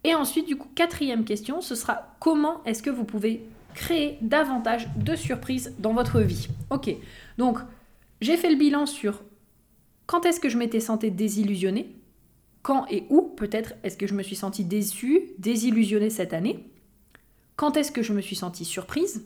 Et 0.04 0.14
ensuite, 0.14 0.46
du 0.46 0.56
coup, 0.56 0.68
quatrième 0.74 1.24
question, 1.24 1.60
ce 1.60 1.74
sera 1.74 2.16
comment 2.20 2.62
est-ce 2.64 2.82
que 2.82 2.90
vous 2.90 3.04
pouvez 3.04 3.46
créer 3.74 4.18
davantage 4.20 4.88
de 4.96 5.16
surprises 5.16 5.74
dans 5.78 5.94
votre 5.94 6.20
vie? 6.20 6.48
Ok, 6.70 6.94
donc 7.38 7.58
j'ai 8.20 8.36
fait 8.36 8.50
le 8.50 8.56
bilan 8.56 8.86
sur 8.86 9.22
quand 10.06 10.26
est-ce 10.26 10.40
que 10.40 10.48
je 10.48 10.58
m'étais 10.58 10.80
senti 10.80 11.10
désillusionnée, 11.10 11.96
quand 12.62 12.86
et 12.90 13.06
où? 13.08 13.22
Peut-être 13.22 13.74
est-ce 13.82 13.96
que 13.96 14.06
je 14.06 14.14
me 14.14 14.22
suis 14.22 14.36
sentie 14.36 14.64
déçue, 14.64 15.30
désillusionnée 15.38 16.10
cette 16.10 16.34
année, 16.34 16.68
quand 17.56 17.76
est-ce 17.76 17.92
que 17.92 18.02
je 18.02 18.12
me 18.12 18.20
suis 18.20 18.36
sentie 18.36 18.64
surprise, 18.64 19.24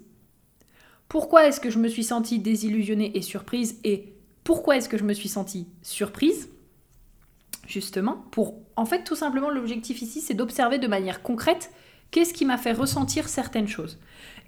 pourquoi 1.09 1.47
est-ce 1.47 1.61
que 1.61 1.71
je 1.71 1.79
me 1.79 1.89
suis 1.89 2.05
sentie 2.05 2.39
désillusionnée 2.39 3.17
et 3.17 3.23
surprise 3.23 3.81
et 3.85 4.13
pourquoi 4.45 4.77
est-ce 4.77 4.89
que 4.89 4.99
je 4.99 5.05
me 5.05 5.13
suis 5.13 5.29
sentie 5.29 5.67
surprise? 5.83 6.51
Justement, 7.67 8.25
pour 8.31 8.55
en 8.77 8.85
fait 8.85 9.03
tout 9.03 9.17
simplement 9.17 9.51
l'objectif 9.51 10.03
ici 10.03 10.21
c'est 10.21 10.35
d'observer 10.35 10.79
de 10.79 10.87
manière 10.87 11.23
concrète 11.23 11.73
qu'est-ce 12.11 12.33
qui 12.33 12.45
m'a 12.45 12.59
fait 12.59 12.73
ressentir 12.73 13.29
certaines 13.29 13.69
choses. 13.69 13.99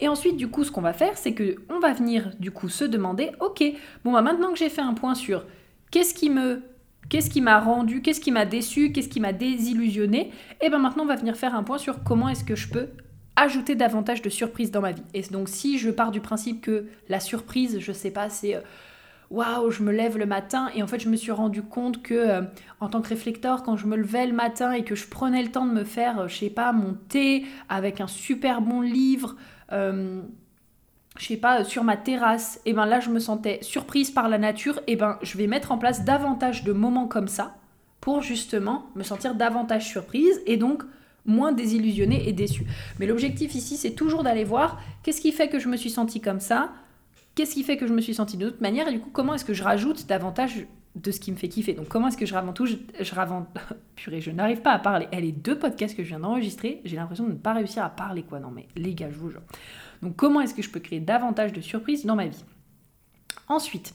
Et 0.00 0.08
ensuite 0.08 0.36
du 0.36 0.48
coup 0.48 0.64
ce 0.64 0.70
qu'on 0.70 0.80
va 0.80 0.92
faire 0.92 1.18
c'est 1.18 1.34
que 1.34 1.56
on 1.68 1.80
va 1.80 1.92
venir 1.92 2.30
du 2.38 2.50
coup 2.50 2.68
se 2.68 2.84
demander 2.84 3.30
OK, 3.40 3.64
bon 4.04 4.12
bah 4.12 4.22
maintenant 4.22 4.52
que 4.52 4.58
j'ai 4.58 4.70
fait 4.70 4.80
un 4.80 4.94
point 4.94 5.14
sur 5.14 5.44
qu'est-ce 5.90 6.14
qui 6.14 6.30
me 6.30 6.62
Qu'est-ce 7.08 7.30
qui 7.30 7.40
m'a 7.40 7.58
rendu, 7.58 8.02
qu'est-ce 8.02 8.20
qui 8.20 8.30
m'a 8.30 8.44
déçu, 8.44 8.92
qu'est-ce 8.92 9.08
qui 9.08 9.20
m'a 9.20 9.32
désillusionné 9.32 10.28
Et 10.60 10.66
eh 10.66 10.68
bien 10.68 10.78
maintenant, 10.78 11.04
on 11.04 11.06
va 11.06 11.16
venir 11.16 11.36
faire 11.36 11.54
un 11.54 11.62
point 11.62 11.78
sur 11.78 12.04
comment 12.04 12.28
est-ce 12.28 12.44
que 12.44 12.54
je 12.54 12.68
peux 12.68 12.88
ajouter 13.38 13.76
davantage 13.76 14.20
de 14.20 14.28
surprises 14.28 14.70
dans 14.70 14.80
ma 14.80 14.92
vie. 14.92 15.02
Et 15.14 15.22
donc 15.22 15.48
si 15.48 15.78
je 15.78 15.90
pars 15.90 16.10
du 16.10 16.20
principe 16.20 16.60
que 16.60 16.86
la 17.08 17.20
surprise, 17.20 17.78
je 17.78 17.92
sais 17.92 18.10
pas, 18.10 18.28
c'est 18.28 18.56
euh, 18.56 18.60
waouh, 19.30 19.70
je 19.70 19.82
me 19.82 19.92
lève 19.92 20.18
le 20.18 20.26
matin 20.26 20.70
et 20.74 20.82
en 20.82 20.88
fait 20.88 20.98
je 20.98 21.08
me 21.08 21.16
suis 21.16 21.30
rendu 21.30 21.62
compte 21.62 22.02
que 22.02 22.14
euh, 22.14 22.42
en 22.80 22.88
tant 22.88 23.00
que 23.00 23.08
réflecteur, 23.08 23.62
quand 23.62 23.76
je 23.76 23.86
me 23.86 23.96
levais 23.96 24.26
le 24.26 24.32
matin 24.32 24.72
et 24.72 24.82
que 24.82 24.96
je 24.96 25.06
prenais 25.06 25.42
le 25.42 25.50
temps 25.50 25.66
de 25.66 25.72
me 25.72 25.84
faire, 25.84 26.20
euh, 26.20 26.28
je 26.28 26.36
sais 26.36 26.50
pas, 26.50 26.72
mon 26.72 26.94
thé 27.08 27.46
avec 27.68 28.00
un 28.00 28.08
super 28.08 28.60
bon 28.60 28.80
livre, 28.80 29.36
je 29.70 31.26
sais 31.26 31.36
pas, 31.36 31.64
sur 31.64 31.84
ma 31.84 31.96
terrasse, 31.96 32.60
et 32.64 32.72
ben 32.72 32.86
là 32.86 33.00
je 33.00 33.10
me 33.10 33.18
sentais 33.18 33.58
surprise 33.62 34.10
par 34.10 34.28
la 34.28 34.38
nature, 34.38 34.80
et 34.86 34.96
ben 34.96 35.18
je 35.22 35.36
vais 35.36 35.46
mettre 35.46 35.72
en 35.72 35.78
place 35.78 36.04
davantage 36.04 36.64
de 36.64 36.72
moments 36.72 37.06
comme 37.06 37.28
ça 37.28 37.56
pour 38.00 38.22
justement 38.22 38.86
me 38.94 39.02
sentir 39.02 39.34
davantage 39.34 39.86
surprise 39.86 40.40
et 40.46 40.56
donc 40.56 40.82
moins 41.28 41.52
désillusionné 41.52 42.28
et 42.28 42.32
déçu. 42.32 42.64
Mais 42.98 43.06
l'objectif 43.06 43.54
ici, 43.54 43.76
c'est 43.76 43.92
toujours 43.92 44.24
d'aller 44.24 44.44
voir 44.44 44.80
qu'est-ce 45.02 45.20
qui 45.20 45.30
fait 45.30 45.48
que 45.48 45.58
je 45.58 45.68
me 45.68 45.76
suis 45.76 45.90
sentie 45.90 46.20
comme 46.20 46.40
ça, 46.40 46.72
qu'est-ce 47.34 47.54
qui 47.54 47.62
fait 47.62 47.76
que 47.76 47.86
je 47.86 47.92
me 47.92 48.00
suis 48.00 48.14
sentie 48.14 48.36
d'une 48.36 48.48
autre 48.48 48.60
manière 48.60 48.88
et 48.88 48.92
du 48.92 48.98
coup 48.98 49.10
comment 49.12 49.34
est-ce 49.34 49.44
que 49.44 49.54
je 49.54 49.62
rajoute 49.62 50.06
davantage 50.06 50.66
de 50.96 51.10
ce 51.10 51.20
qui 51.20 51.30
me 51.30 51.36
fait 51.36 51.48
kiffer. 51.48 51.74
Donc 51.74 51.88
comment 51.88 52.08
est-ce 52.08 52.16
que 52.16 52.26
je 52.26 52.34
tout 52.52 52.66
Je, 52.66 52.76
je 53.00 53.14
ravente... 53.14 53.46
Purée, 53.96 54.20
je 54.20 54.30
n'arrive 54.30 54.62
pas 54.62 54.72
à 54.72 54.78
parler. 54.78 55.06
Elle 55.12 55.24
est 55.24 55.32
deux 55.32 55.58
podcasts 55.58 55.96
que 55.96 56.02
je 56.02 56.08
viens 56.08 56.20
d'enregistrer. 56.20 56.80
J'ai 56.84 56.96
l'impression 56.96 57.24
de 57.24 57.32
ne 57.32 57.36
pas 57.36 57.52
réussir 57.52 57.84
à 57.84 57.90
parler 57.90 58.22
quoi. 58.22 58.40
Non 58.40 58.50
mais 58.50 58.66
les 58.76 58.94
gars, 58.94 59.10
je 59.10 59.16
vous 59.16 59.30
jure. 59.30 59.42
Donc 60.02 60.16
comment 60.16 60.40
est-ce 60.40 60.54
que 60.54 60.62
je 60.62 60.70
peux 60.70 60.80
créer 60.80 61.00
davantage 61.00 61.52
de 61.52 61.60
surprises 61.60 62.04
dans 62.04 62.16
ma 62.16 62.26
vie? 62.26 62.44
Ensuite, 63.48 63.94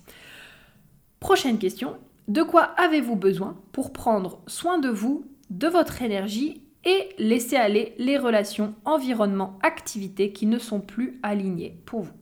prochaine 1.20 1.58
question. 1.58 1.98
De 2.28 2.44
quoi 2.44 2.64
avez-vous 2.78 3.16
besoin 3.16 3.58
pour 3.74 3.92
prendre 3.92 4.42
soin 4.48 4.80
de 4.80 4.90
vous, 4.90 5.26
de 5.50 5.68
votre 5.68 6.02
énergie 6.02 6.63
et 6.86 7.10
laisser 7.18 7.56
aller 7.56 7.94
les 7.98 8.18
relations, 8.18 8.76
environnement, 8.86 9.58
activités 9.62 10.32
qui 10.32 10.46
ne 10.46 10.60
sont 10.60 10.82
plus 10.82 11.20
alignées 11.24 11.82
pour 11.86 12.02
vous 12.02 12.14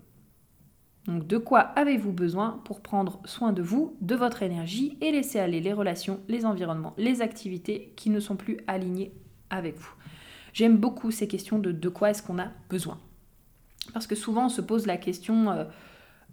donc 1.07 1.25
de 1.25 1.37
quoi 1.37 1.59
avez-vous 1.59 2.11
besoin 2.11 2.61
pour 2.63 2.81
prendre 2.81 3.21
soin 3.25 3.53
de 3.53 3.61
vous, 3.61 3.97
de 4.01 4.15
votre 4.15 4.43
énergie 4.43 4.97
et 5.01 5.11
laisser 5.11 5.39
aller 5.39 5.59
les 5.59 5.73
relations, 5.73 6.19
les 6.27 6.45
environnements, 6.45 6.93
les 6.97 7.21
activités 7.21 7.93
qui 7.95 8.09
ne 8.09 8.19
sont 8.19 8.35
plus 8.35 8.57
alignées 8.67 9.13
avec 9.49 9.77
vous? 9.77 9.93
J'aime 10.53 10.77
beaucoup 10.77 11.11
ces 11.11 11.27
questions 11.27 11.57
de 11.57 11.71
de 11.71 11.89
quoi 11.89 12.11
est-ce 12.11 12.21
qu'on 12.21 12.37
a 12.37 12.49
besoin. 12.69 12.99
Parce 13.93 14.05
que 14.05 14.15
souvent 14.15 14.45
on 14.45 14.49
se 14.49 14.61
pose 14.61 14.85
la 14.85 14.97
question 14.97 15.49
euh, 15.49 15.65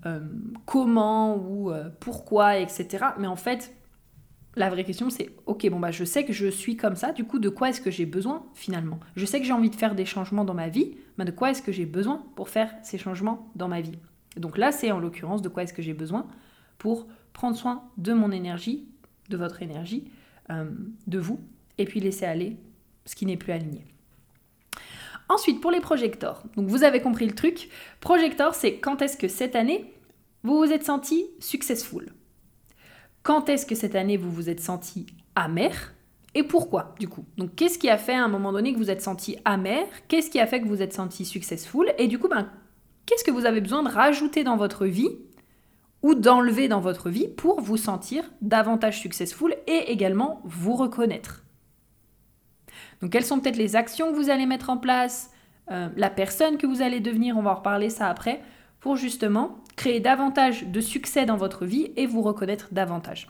euh, 0.05 0.21
comment 0.67 1.37
ou 1.37 1.71
euh, 1.71 1.89
pourquoi, 2.01 2.59
etc. 2.59 3.07
Mais 3.19 3.27
en 3.27 3.37
fait, 3.37 3.75
la 4.59 4.71
vraie 4.71 4.85
question 4.85 5.11
c'est 5.11 5.31
ok, 5.47 5.69
bon 5.71 5.79
bah 5.81 5.91
je 5.91 6.05
sais 6.05 6.25
que 6.25 6.33
je 6.33 6.49
suis 6.49 6.77
comme 6.77 6.97
ça, 6.97 7.13
du 7.13 7.25
coup 7.25 7.39
de 7.39 7.49
quoi 7.49 7.71
est-ce 7.71 7.81
que 7.81 7.91
j'ai 7.91 8.07
besoin 8.07 8.47
finalement? 8.55 9.01
Je 9.17 9.25
sais 9.25 9.41
que 9.41 9.47
j'ai 9.47 9.53
envie 9.53 9.71
de 9.71 9.77
faire 9.77 9.95
des 9.95 10.05
changements 10.05 10.45
dans 10.45 10.55
ma 10.55 10.69
vie, 10.69 10.97
mais 11.17 11.25
de 11.25 11.31
quoi 11.31 11.51
est-ce 11.51 11.63
que 11.63 11.73
j'ai 11.73 11.87
besoin 11.87 12.25
pour 12.37 12.49
faire 12.49 12.73
ces 12.83 12.99
changements 12.99 13.51
dans 13.55 13.69
ma 13.69 13.81
vie? 13.81 13.99
Donc 14.37 14.59
là, 14.59 14.73
c'est 14.73 14.93
en 14.93 15.01
l'occurrence 15.01 15.43
de 15.43 15.49
quoi 15.49 15.63
est-ce 15.63 15.73
que 15.73 15.83
j'ai 15.83 15.95
besoin 15.95 16.27
pour 16.79 17.07
prendre 17.33 17.57
soin 17.57 17.85
de 17.97 18.13
mon 18.13 18.31
énergie, 18.31 18.89
de 19.29 19.37
votre 19.37 19.63
énergie, 19.63 20.11
euh, 20.51 20.71
de 21.07 21.19
vous, 21.19 21.41
et 21.79 21.85
puis 21.85 22.01
laisser 22.01 22.25
aller 22.25 22.57
ce 23.05 23.15
qui 23.15 23.27
n'est 23.27 23.37
plus 23.37 23.53
aligné. 23.53 23.85
Ensuite, 25.29 25.61
pour 25.61 25.71
les 25.71 25.81
projecteurs, 25.81 26.43
donc 26.57 26.69
vous 26.69 26.85
avez 26.85 27.01
compris 27.01 27.27
le 27.27 27.35
truc. 27.35 27.69
Projecteur, 28.01 28.55
c'est 28.55 28.79
quand 28.79 29.03
est-ce 29.03 29.17
que 29.17 29.29
cette 29.29 29.57
année, 29.57 29.93
vous 30.43 30.57
vous 30.57 30.73
êtes 30.73 30.85
senti 30.85 31.27
successful? 31.39 32.13
Quand 33.29 33.51
est-ce 33.51 33.67
que 33.67 33.75
cette 33.75 33.95
année, 33.95 34.17
vous 34.17 34.31
vous 34.31 34.49
êtes 34.49 34.59
senti 34.59 35.05
amer 35.35 35.93
et 36.35 36.43
pourquoi, 36.43 36.95
du 36.99 37.09
coup? 37.09 37.27
Donc, 37.37 37.57
qu'est-ce 37.57 37.79
qui 37.79 37.91
a 37.91 37.99
fait 37.99 38.15
à 38.15 38.25
un 38.25 38.29
moment 38.29 38.53
donné 38.53 38.73
que 38.73 38.79
vous 38.79 38.89
êtes 38.89 39.03
senti 39.03 39.37
amer 39.45 39.85
Qu'est-ce 40.09 40.31
qui 40.31 40.41
a 40.41 40.47
fait 40.47 40.63
que 40.63 40.67
vous 40.67 40.81
êtes 40.81 40.95
senti 40.95 41.27
successful? 41.27 41.93
Et 41.99 42.07
du 42.07 42.19
coup, 42.19 42.29
ben, 42.29 42.49
qu'est-ce 43.05 43.25
que 43.25 43.31
vous 43.31 43.45
avez 43.45 43.61
besoin 43.61 43.83
de 43.83 43.91
rajouter 43.91 44.45
dans 44.45 44.57
votre 44.57 44.87
vie 44.87 45.11
ou 46.01 46.15
d'enlever 46.15 46.69
dans 46.69 46.81
votre 46.81 47.11
vie 47.11 47.29
pour 47.29 47.61
vous 47.61 47.77
sentir 47.77 48.25
davantage 48.41 48.99
successful 48.99 49.55
et 49.67 49.93
également 49.93 50.41
vous 50.45 50.75
reconnaître? 50.75 51.45
Donc 53.03 53.11
quelles 53.11 53.27
sont 53.27 53.41
peut-être 53.41 53.59
les 53.59 53.77
actions 53.77 54.11
que 54.11 54.17
vous 54.17 54.31
allez 54.31 54.47
mettre 54.47 54.71
en 54.71 54.79
place, 54.79 55.33
euh, 55.71 55.91
la 55.97 56.09
personne 56.09 56.57
que 56.57 56.67
vous 56.67 56.81
allez 56.81 57.01
devenir, 57.01 57.37
on 57.37 57.43
va 57.43 57.51
en 57.51 57.57
reparler 57.57 57.91
ça 57.91 58.09
après, 58.09 58.41
pour 58.81 58.97
justement 58.97 59.59
créer 59.77 60.01
davantage 60.01 60.67
de 60.67 60.81
succès 60.81 61.27
dans 61.27 61.37
votre 61.37 61.65
vie 61.65 61.93
et 61.97 62.07
vous 62.07 62.23
reconnaître 62.23 62.69
davantage. 62.73 63.29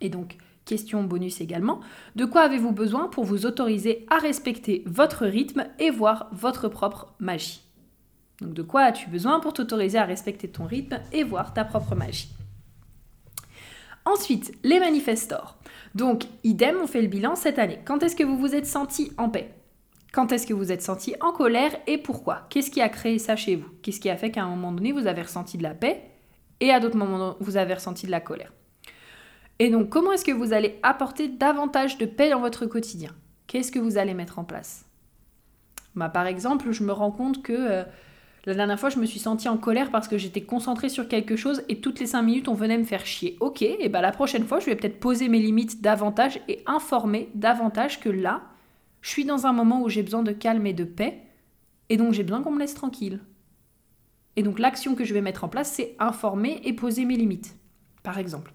Et 0.00 0.08
donc, 0.08 0.36
question 0.64 1.02
bonus 1.02 1.40
également, 1.40 1.80
de 2.14 2.24
quoi 2.24 2.42
avez-vous 2.42 2.72
besoin 2.72 3.08
pour 3.08 3.24
vous 3.24 3.46
autoriser 3.46 4.06
à 4.10 4.18
respecter 4.18 4.82
votre 4.86 5.26
rythme 5.26 5.66
et 5.78 5.90
voir 5.90 6.28
votre 6.32 6.68
propre 6.68 7.14
magie? 7.18 7.62
Donc 8.40 8.54
de 8.54 8.62
quoi 8.62 8.82
as-tu 8.82 9.08
besoin 9.08 9.40
pour 9.40 9.52
t'autoriser 9.52 9.98
à 9.98 10.04
respecter 10.04 10.48
ton 10.48 10.64
rythme 10.64 11.00
et 11.12 11.24
voir 11.24 11.54
ta 11.54 11.64
propre 11.64 11.94
magie? 11.94 12.28
Ensuite, 14.04 14.56
les 14.62 14.78
manifestors. 14.78 15.58
Donc, 15.94 16.24
idem, 16.44 16.76
on 16.82 16.86
fait 16.86 17.02
le 17.02 17.08
bilan 17.08 17.34
cette 17.34 17.58
année. 17.58 17.80
Quand 17.84 18.02
est-ce 18.02 18.16
que 18.16 18.24
vous 18.24 18.38
vous 18.38 18.54
êtes 18.54 18.66
senti 18.66 19.12
en 19.18 19.28
paix? 19.28 19.57
Quand 20.12 20.32
est-ce 20.32 20.46
que 20.46 20.54
vous 20.54 20.72
êtes 20.72 20.82
senti 20.82 21.14
en 21.20 21.32
colère 21.32 21.76
et 21.86 21.98
pourquoi? 21.98 22.46
Qu'est-ce 22.48 22.70
qui 22.70 22.80
a 22.80 22.88
créé 22.88 23.18
ça 23.18 23.36
chez 23.36 23.56
vous? 23.56 23.68
Qu'est-ce 23.82 24.00
qui 24.00 24.08
a 24.08 24.16
fait 24.16 24.30
qu'à 24.30 24.42
un 24.42 24.48
moment 24.48 24.72
donné, 24.72 24.92
vous 24.92 25.06
avez 25.06 25.22
ressenti 25.22 25.58
de 25.58 25.62
la 25.62 25.74
paix 25.74 26.02
et 26.60 26.70
à 26.70 26.80
d'autres 26.80 26.96
moments, 26.96 27.36
vous 27.40 27.56
avez 27.56 27.74
ressenti 27.74 28.06
de 28.06 28.10
la 28.10 28.20
colère? 28.20 28.52
Et 29.58 29.70
donc, 29.70 29.88
comment 29.88 30.12
est-ce 30.12 30.24
que 30.24 30.32
vous 30.32 30.52
allez 30.52 30.78
apporter 30.82 31.28
davantage 31.28 31.98
de 31.98 32.06
paix 32.06 32.30
dans 32.30 32.40
votre 32.40 32.66
quotidien? 32.66 33.10
Qu'est-ce 33.46 33.72
que 33.72 33.78
vous 33.78 33.98
allez 33.98 34.14
mettre 34.14 34.38
en 34.38 34.44
place? 34.44 34.84
Bah, 35.94 36.08
Par 36.08 36.26
exemple, 36.26 36.70
je 36.70 36.82
me 36.82 36.92
rends 36.92 37.10
compte 37.12 37.42
que... 37.42 37.52
Euh, 37.52 37.84
la 38.46 38.54
dernière 38.54 38.80
fois, 38.80 38.88
je 38.88 38.98
me 38.98 39.04
suis 39.04 39.18
sentie 39.18 39.48
en 39.48 39.58
colère 39.58 39.90
parce 39.90 40.08
que 40.08 40.16
j'étais 40.16 40.40
concentrée 40.40 40.88
sur 40.88 41.06
quelque 41.06 41.36
chose 41.36 41.62
et 41.68 41.80
toutes 41.80 42.00
les 42.00 42.06
5 42.06 42.22
minutes, 42.22 42.48
on 42.48 42.54
venait 42.54 42.78
me 42.78 42.84
faire 42.84 43.04
chier. 43.04 43.36
Ok, 43.40 43.60
et 43.60 43.88
bah 43.90 44.00
la 44.00 44.10
prochaine 44.10 44.44
fois, 44.44 44.58
je 44.58 44.66
vais 44.66 44.76
peut-être 44.76 45.00
poser 45.00 45.28
mes 45.28 45.38
limites 45.38 45.82
davantage 45.82 46.40
et 46.48 46.62
informer 46.64 47.28
davantage 47.34 48.00
que 48.00 48.08
là, 48.08 48.40
je 49.00 49.10
suis 49.10 49.24
dans 49.24 49.46
un 49.46 49.52
moment 49.52 49.82
où 49.82 49.88
j'ai 49.88 50.02
besoin 50.02 50.22
de 50.22 50.32
calme 50.32 50.66
et 50.66 50.72
de 50.72 50.84
paix 50.84 51.22
et 51.88 51.96
donc 51.96 52.12
j'ai 52.12 52.22
besoin 52.22 52.42
qu'on 52.42 52.52
me 52.52 52.58
laisse 52.58 52.74
tranquille. 52.74 53.20
Et 54.36 54.42
donc 54.42 54.58
l'action 54.58 54.94
que 54.94 55.04
je 55.04 55.14
vais 55.14 55.20
mettre 55.20 55.44
en 55.44 55.48
place, 55.48 55.72
c'est 55.72 55.96
informer 55.98 56.60
et 56.64 56.72
poser 56.72 57.04
mes 57.04 57.16
limites, 57.16 57.56
par 58.02 58.18
exemple. 58.18 58.52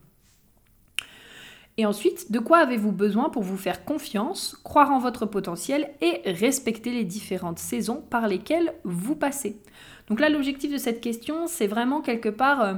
Et 1.78 1.86
ensuite, 1.86 2.32
de 2.32 2.38
quoi 2.38 2.60
avez-vous 2.60 2.92
besoin 2.92 3.30
pour 3.30 3.42
vous 3.42 3.58
faire 3.58 3.84
confiance, 3.84 4.56
croire 4.64 4.92
en 4.92 5.00
votre 5.00 5.26
potentiel 5.26 5.90
et 6.02 6.22
respecter 6.26 6.92
les 6.92 7.04
différentes 7.04 7.58
saisons 7.58 8.04
par 8.10 8.28
lesquelles 8.28 8.76
vous 8.84 9.16
passez? 9.16 9.60
Donc 10.08 10.20
là, 10.20 10.30
l'objectif 10.30 10.72
de 10.72 10.78
cette 10.78 11.02
question, 11.02 11.48
c'est 11.48 11.66
vraiment 11.66 12.02
quelque 12.02 12.30
part 12.30 12.62
euh, 12.62 12.74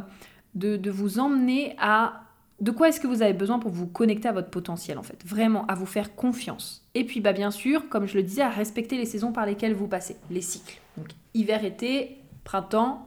de, 0.54 0.90
vous 0.90 1.20
emmener 1.20 1.76
à 1.78 2.22
de 2.62 2.72
quoi 2.72 2.88
est-ce 2.88 3.00
que 3.00 3.08
vous 3.08 3.22
avez 3.22 3.34
besoin 3.34 3.60
pour 3.60 3.72
vous 3.72 3.88
connecter 3.88 4.30
à 4.30 4.32
votre 4.32 4.50
potentiel 4.50 4.98
en 4.98 5.04
fait? 5.04 5.22
Vraiment, 5.26 5.66
à 5.68 5.76
vous 5.76 5.86
faire 5.86 6.16
confiance. 6.16 6.88
Et 6.94 7.04
puis 7.04 7.20
bah, 7.20 7.34
bien 7.34 7.52
sûr, 7.52 7.90
comme 7.90 8.08
je 8.08 8.16
le 8.16 8.24
disais, 8.24 8.42
à 8.42 8.50
respecter 8.50 8.98
les 8.98 9.06
saisons 9.06 9.32
par 9.32 9.46
lesquelles 9.46 9.74
vous 9.74 9.88
passez, 9.88 10.16
les 10.30 10.42
cycles. 10.42 10.80
Donc 10.98 11.10
hiver, 11.34 11.66
été, 11.66 12.18
printemps, 12.46 13.06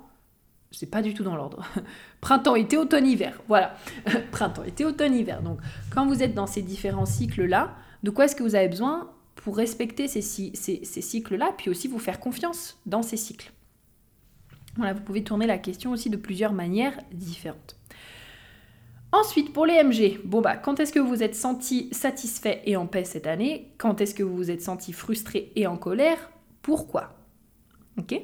c'est 0.71 0.91
pas 0.91 1.03
du 1.03 1.15
tout 1.15 1.25
dans 1.25 1.37
l'ordre. 1.37 1.65
Printemps, 2.21 2.57
été, 2.57 2.77
automne, 2.77 3.07
hiver. 3.07 3.41
Voilà. 3.49 3.75
Printemps, 4.33 4.65
été, 4.65 4.85
automne, 4.85 5.15
hiver. 5.15 5.41
Donc, 5.43 5.61
quand 5.91 6.07
vous 6.07 6.23
êtes 6.23 6.35
dans 6.35 6.47
ces 6.47 6.63
différents 6.63 7.07
cycles-là, 7.07 7.75
de 8.03 8.11
quoi 8.11 8.27
est-ce 8.27 8.37
que 8.37 8.43
vous 8.43 8.55
avez 8.55 8.69
besoin 8.69 9.11
pour 9.35 9.57
respecter 9.57 10.09
ces, 10.09 10.21
ces, 10.21 10.53
ces 10.55 11.01
cycles-là, 11.01 11.53
puis 11.57 11.71
aussi 11.71 11.89
vous 11.89 11.99
faire 11.99 12.21
confiance 12.21 12.79
dans 12.85 13.03
ces 13.03 13.17
cycles? 13.17 13.53
Voilà, 14.77 14.93
vous 14.93 15.01
pouvez 15.01 15.25
tourner 15.25 15.47
la 15.47 15.59
question 15.59 15.91
aussi 15.91 16.11
de 16.11 16.17
plusieurs 16.17 16.53
manières 16.53 16.99
différentes. 17.13 17.78
Ensuite, 19.11 19.55
pour 19.55 19.65
les 19.65 19.83
MG, 19.83 20.21
bon 20.25 20.43
bah, 20.43 20.57
quand 20.57 20.81
est-ce 20.81 20.93
que 20.93 20.99
vous 20.99 21.09
vous 21.09 21.23
êtes 21.23 21.35
senti 21.35 21.89
satisfait 21.93 22.63
et 22.67 22.77
en 22.77 22.87
paix 22.87 23.05
cette 23.05 23.27
année? 23.27 23.73
Quand 23.79 24.01
est-ce 24.01 24.15
que 24.15 24.23
vous 24.23 24.37
vous 24.37 24.51
êtes 24.51 24.61
senti 24.61 24.93
frustré 24.93 25.51
et 25.57 25.67
en 25.67 25.79
colère? 25.79 26.31
Pourquoi? 26.61 27.15
Ok. 27.99 28.21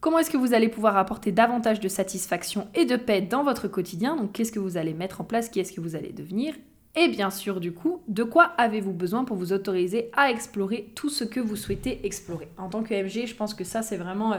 Comment 0.00 0.18
est-ce 0.18 0.30
que 0.30 0.36
vous 0.36 0.54
allez 0.54 0.68
pouvoir 0.68 0.96
apporter 0.96 1.32
davantage 1.32 1.80
de 1.80 1.88
satisfaction 1.88 2.68
et 2.74 2.84
de 2.84 2.94
paix 2.94 3.20
dans 3.20 3.42
votre 3.42 3.66
quotidien? 3.66 4.16
Donc 4.16 4.32
qu'est-ce 4.32 4.52
que 4.52 4.60
vous 4.60 4.76
allez 4.76 4.94
mettre 4.94 5.20
en 5.22 5.24
place? 5.24 5.48
Qui 5.48 5.58
est-ce 5.58 5.72
que 5.72 5.80
vous 5.80 5.96
allez 5.96 6.12
devenir? 6.12 6.54
Et 6.94 7.08
bien 7.08 7.30
sûr, 7.30 7.58
du 7.58 7.72
coup, 7.72 8.02
de 8.06 8.22
quoi 8.22 8.44
avez-vous 8.56 8.92
besoin 8.92 9.24
pour 9.24 9.36
vous 9.36 9.52
autoriser 9.52 10.10
à 10.12 10.30
explorer 10.30 10.92
tout 10.94 11.08
ce 11.08 11.24
que 11.24 11.40
vous 11.40 11.56
souhaitez 11.56 12.06
explorer? 12.06 12.48
En 12.58 12.68
tant 12.68 12.84
que 12.84 12.94
MG, 12.94 13.26
je 13.26 13.34
pense 13.34 13.54
que 13.54 13.64
ça, 13.64 13.82
c'est 13.82 13.96
vraiment 13.96 14.34
euh, 14.34 14.38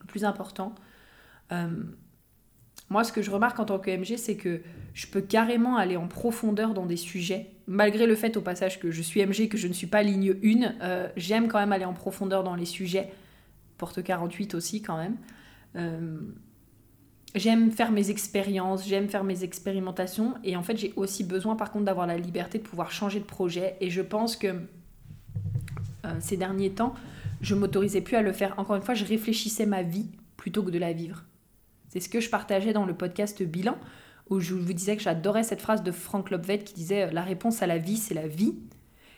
le 0.00 0.06
plus 0.06 0.24
important. 0.24 0.74
Euh, 1.52 1.68
moi, 2.90 3.04
ce 3.04 3.12
que 3.12 3.22
je 3.22 3.30
remarque 3.30 3.58
en 3.60 3.64
tant 3.64 3.78
que 3.78 3.90
MG, 3.90 4.16
c'est 4.16 4.36
que 4.36 4.62
je 4.94 5.06
peux 5.06 5.20
carrément 5.20 5.76
aller 5.76 5.96
en 5.96 6.08
profondeur 6.08 6.74
dans 6.74 6.86
des 6.86 6.96
sujets. 6.96 7.50
Malgré 7.66 8.06
le 8.06 8.14
fait 8.14 8.36
au 8.36 8.40
passage 8.40 8.80
que 8.80 8.90
je 8.90 9.02
suis 9.02 9.24
MG, 9.24 9.48
que 9.48 9.58
je 9.58 9.68
ne 9.68 9.72
suis 9.72 9.86
pas 9.86 10.02
ligne 10.02 10.34
1, 10.42 10.82
euh, 10.82 11.08
j'aime 11.16 11.48
quand 11.48 11.58
même 11.58 11.72
aller 11.72 11.84
en 11.84 11.92
profondeur 11.92 12.44
dans 12.44 12.54
les 12.54 12.64
sujets 12.64 13.10
porte 13.78 14.02
48 14.02 14.54
aussi 14.54 14.82
quand 14.82 14.98
même. 14.98 15.16
Euh, 15.76 16.18
j'aime 17.34 17.70
faire 17.70 17.92
mes 17.92 18.10
expériences, 18.10 18.86
j'aime 18.86 19.08
faire 19.08 19.24
mes 19.24 19.44
expérimentations 19.44 20.34
et 20.44 20.56
en 20.56 20.62
fait 20.62 20.76
j'ai 20.76 20.92
aussi 20.96 21.24
besoin 21.24 21.56
par 21.56 21.70
contre 21.70 21.86
d'avoir 21.86 22.06
la 22.06 22.18
liberté 22.18 22.58
de 22.58 22.64
pouvoir 22.64 22.90
changer 22.90 23.20
de 23.20 23.24
projet 23.24 23.76
et 23.80 23.88
je 23.88 24.02
pense 24.02 24.36
que 24.36 24.48
euh, 24.48 26.14
ces 26.20 26.36
derniers 26.36 26.70
temps 26.70 26.94
je 27.40 27.54
m'autorisais 27.54 28.00
plus 28.00 28.16
à 28.16 28.22
le 28.22 28.32
faire. 28.32 28.58
Encore 28.58 28.74
une 28.74 28.82
fois, 28.82 28.94
je 28.94 29.04
réfléchissais 29.04 29.64
ma 29.64 29.84
vie 29.84 30.08
plutôt 30.36 30.64
que 30.64 30.72
de 30.72 30.78
la 30.78 30.92
vivre. 30.92 31.22
C'est 31.88 32.00
ce 32.00 32.08
que 32.08 32.20
je 32.20 32.30
partageais 32.30 32.72
dans 32.72 32.86
le 32.86 32.94
podcast 32.94 33.42
Bilan 33.42 33.76
où 34.30 34.40
je 34.40 34.54
vous 34.54 34.72
disais 34.72 34.96
que 34.96 35.02
j'adorais 35.02 35.42
cette 35.42 35.62
phrase 35.62 35.82
de 35.82 35.90
Frank 35.90 36.30
Lopvet 36.30 36.58
qui 36.58 36.74
disait 36.74 37.10
la 37.12 37.22
réponse 37.22 37.62
à 37.62 37.66
la 37.66 37.78
vie 37.78 37.96
c'est 37.96 38.14
la 38.14 38.28
vie. 38.28 38.54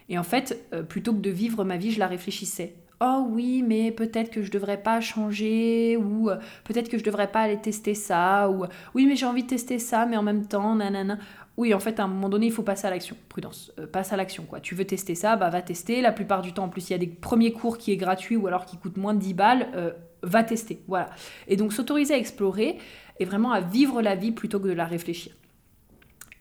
Et 0.09 0.19
en 0.19 0.23
fait, 0.25 0.69
euh, 0.73 0.83
plutôt 0.83 1.13
que 1.13 1.21
de 1.21 1.31
vivre 1.31 1.65
ma 1.65 1.77
vie, 1.77 1.93
je 1.93 1.99
la 1.99 2.07
réfléchissais 2.07 2.75
oh 3.01 3.27
oui, 3.31 3.63
mais 3.67 3.91
peut-être 3.91 4.31
que 4.31 4.43
je 4.43 4.51
devrais 4.51 4.77
pas 4.77 5.01
changer, 5.01 5.97
ou 5.97 6.31
euh, 6.31 6.37
peut-être 6.65 6.89
que 6.89 6.99
je 6.99 7.05
devrais 7.05 7.29
pas 7.29 7.41
aller 7.41 7.61
tester 7.61 7.95
ça, 7.95 8.51
ou 8.51 8.67
oui, 8.95 9.07
mais 9.07 9.17
j'ai 9.17 9.27
envie 9.27 9.43
de 9.43 9.49
tester 9.49 9.79
ça, 9.79 10.07
mais 10.07 10.17
en 10.17 10.23
même 10.23 10.47
temps, 10.47 10.75
nanana. 10.75 11.19
Oui, 11.57 11.75
en 11.75 11.81
fait, 11.81 11.99
à 12.01 12.05
un 12.05 12.09
moment 12.09 12.29
donné, 12.29 12.47
il 12.47 12.53
faut 12.53 12.63
passer 12.63 12.87
à 12.87 12.91
l'action. 12.91 13.17
Prudence, 13.29 13.73
euh, 13.79 13.87
passe 13.87 14.13
à 14.13 14.17
l'action, 14.17 14.45
quoi. 14.45 14.61
Tu 14.61 14.75
veux 14.75 14.85
tester 14.85 15.15
ça, 15.15 15.37
bah 15.37 15.51
va 15.51 15.63
tester. 15.63 16.01
La 16.01 16.13
plupart 16.13 16.43
du 16.43 16.53
temps, 16.53 16.65
en 16.65 16.69
plus, 16.69 16.89
il 16.89 16.93
y 16.93 16.97
a 16.97 16.99
des 16.99 17.07
premiers 17.07 17.53
cours 17.53 17.77
qui 17.77 17.93
est 17.93 17.97
gratuit 17.97 18.37
ou 18.37 18.47
alors 18.47 18.65
qui 18.65 18.77
coûtent 18.77 18.97
moins 18.97 19.15
de 19.15 19.21
10 19.21 19.35
balles. 19.35 19.69
Euh, 19.75 19.93
va 20.23 20.45
tester. 20.45 20.83
Voilà. 20.89 21.11
Et 21.49 21.57
donc 21.57 21.73
s'autoriser 21.73 22.15
à 22.15 22.19
explorer 22.19 22.79
et 23.19 23.25
vraiment 23.25 23.53
à 23.53 23.61
vivre 23.61 24.03
la 24.03 24.15
vie 24.15 24.33
plutôt 24.33 24.61
que 24.61 24.69
de 24.69 24.73
la 24.73 24.87
réfléchir. 24.87 25.33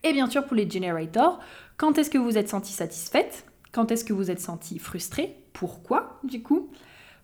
Et 0.03 0.13
bien 0.13 0.29
sûr, 0.29 0.45
pour 0.45 0.55
les 0.55 0.69
generators, 0.69 1.39
quand 1.77 1.98
est-ce 1.98 2.09
que 2.09 2.17
vous 2.17 2.38
êtes 2.38 2.50
senti 2.50 2.71
satisfaite? 2.71 3.45
Quand 3.71 3.91
est-ce 3.91 4.05
que 4.05 4.13
vous 4.13 4.31
êtes 4.31 4.39
senti 4.39 4.79
frustré 4.79 5.36
Pourquoi, 5.53 6.19
du 6.24 6.41
coup? 6.41 6.69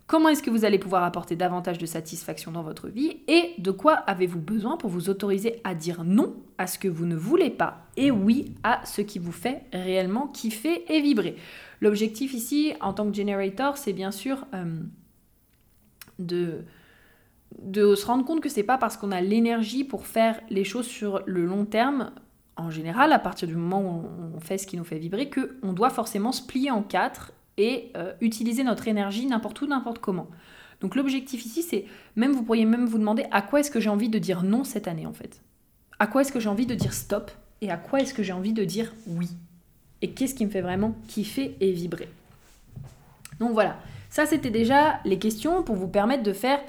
Comment 0.08 0.30
est-ce 0.30 0.44
que 0.44 0.52
vous 0.52 0.66
allez 0.66 0.78
pouvoir 0.78 1.04
apporter 1.04 1.36
davantage 1.36 1.80
de 1.80 1.88
satisfaction 1.88 2.52
dans 2.52 2.62
votre 2.62 2.90
vie? 2.90 3.22
Et 3.28 3.56
de 3.58 3.72
quoi 3.72 3.94
avez-vous 3.94 4.40
besoin 4.40 4.78
pour 4.78 4.92
vous 4.92 5.10
autoriser 5.10 5.62
à 5.64 5.74
dire 5.74 6.04
non 6.04 6.36
à 6.60 6.68
ce 6.68 6.78
que 6.78 6.88
vous 6.88 7.08
ne 7.08 7.16
voulez 7.16 7.50
pas? 7.50 7.88
Et 7.98 8.12
oui 8.12 8.54
à 8.64 8.86
ce 8.86 9.02
qui 9.02 9.18
vous 9.18 9.32
fait 9.32 9.64
réellement 9.74 10.28
kiffer 10.28 10.86
et 10.94 11.02
vibrer 11.02 11.38
L'objectif 11.82 12.34
ici, 12.34 12.74
en 12.82 12.94
tant 12.94 13.10
que 13.10 13.16
generator, 13.16 13.78
c'est 13.78 13.94
bien 13.94 14.12
sûr 14.12 14.46
euh, 14.54 14.80
de, 16.20 16.64
de 17.60 17.96
se 17.96 18.06
rendre 18.06 18.26
compte 18.26 18.42
que 18.42 18.50
c'est 18.50 18.64
pas 18.64 18.78
parce 18.78 18.98
qu'on 18.98 19.12
a 19.12 19.22
l'énergie 19.22 19.84
pour 19.84 20.08
faire 20.08 20.40
les 20.50 20.64
choses 20.64 20.88
sur 20.88 21.22
le 21.26 21.46
long 21.46 21.66
terme 21.66 22.12
en 22.58 22.70
général, 22.70 23.12
à 23.12 23.20
partir 23.20 23.48
du 23.48 23.56
moment 23.56 23.82
où 23.82 24.06
on 24.36 24.40
fait 24.40 24.58
ce 24.58 24.66
qui 24.66 24.78
nous 24.78 24.86
fait 24.86 24.98
vibrer, 24.98 25.30
qu'on 25.30 25.74
doit 25.74 25.90
forcément 25.90 26.32
se 26.32 26.42
plier 26.42 26.72
en 26.72 26.84
quatre 26.84 27.34
et 27.58 27.92
euh, 27.98 28.14
utiliser 28.22 28.64
notre 28.64 28.88
énergie 28.88 29.26
n'importe 29.26 29.62
où, 29.62 29.68
n'importe 29.68 30.00
comment. 30.00 30.28
Donc 30.82 30.96
l'objectif 30.96 31.46
ici, 31.46 31.64
c'est 31.64 31.86
même 32.16 32.32
vous 32.32 32.44
pourriez 32.44 32.66
même 32.66 32.86
vous 32.86 32.98
demander 32.98 33.26
à 33.32 33.42
quoi 33.42 33.60
est-ce 33.60 33.72
que 33.72 33.80
j'ai 33.80 33.90
envie 33.90 34.10
de 34.10 34.20
dire 34.20 34.44
non 34.44 34.64
cette 34.64 34.88
année 34.88 35.06
en 35.06 35.14
fait. 35.14 35.42
À 36.00 36.08
quoi 36.08 36.22
est-ce 36.22 36.32
que 36.32 36.40
j'ai 36.40 36.50
envie 36.50 36.66
de 36.66 36.76
dire 36.76 36.94
stop 36.94 37.32
et 37.62 37.72
à 37.72 37.78
quoi 37.78 38.02
est-ce 38.02 38.14
que 38.14 38.24
j'ai 38.24 38.34
envie 38.34 38.54
de 38.54 38.64
dire 38.64 38.94
oui? 39.08 39.30
Et 40.02 40.12
qu'est-ce 40.12 40.36
qui 40.36 40.46
me 40.46 40.52
fait 40.52 40.62
vraiment 40.62 40.96
kiffer 41.08 41.56
et 41.60 41.72
vibrer? 41.72 42.10
Donc 43.40 43.52
voilà, 43.52 43.80
ça 44.10 44.26
c'était 44.26 44.50
déjà 44.50 45.00
les 45.06 45.20
questions 45.20 45.64
pour 45.64 45.76
vous 45.76 45.88
permettre 45.88 46.24
de 46.24 46.34
faire 46.34 46.60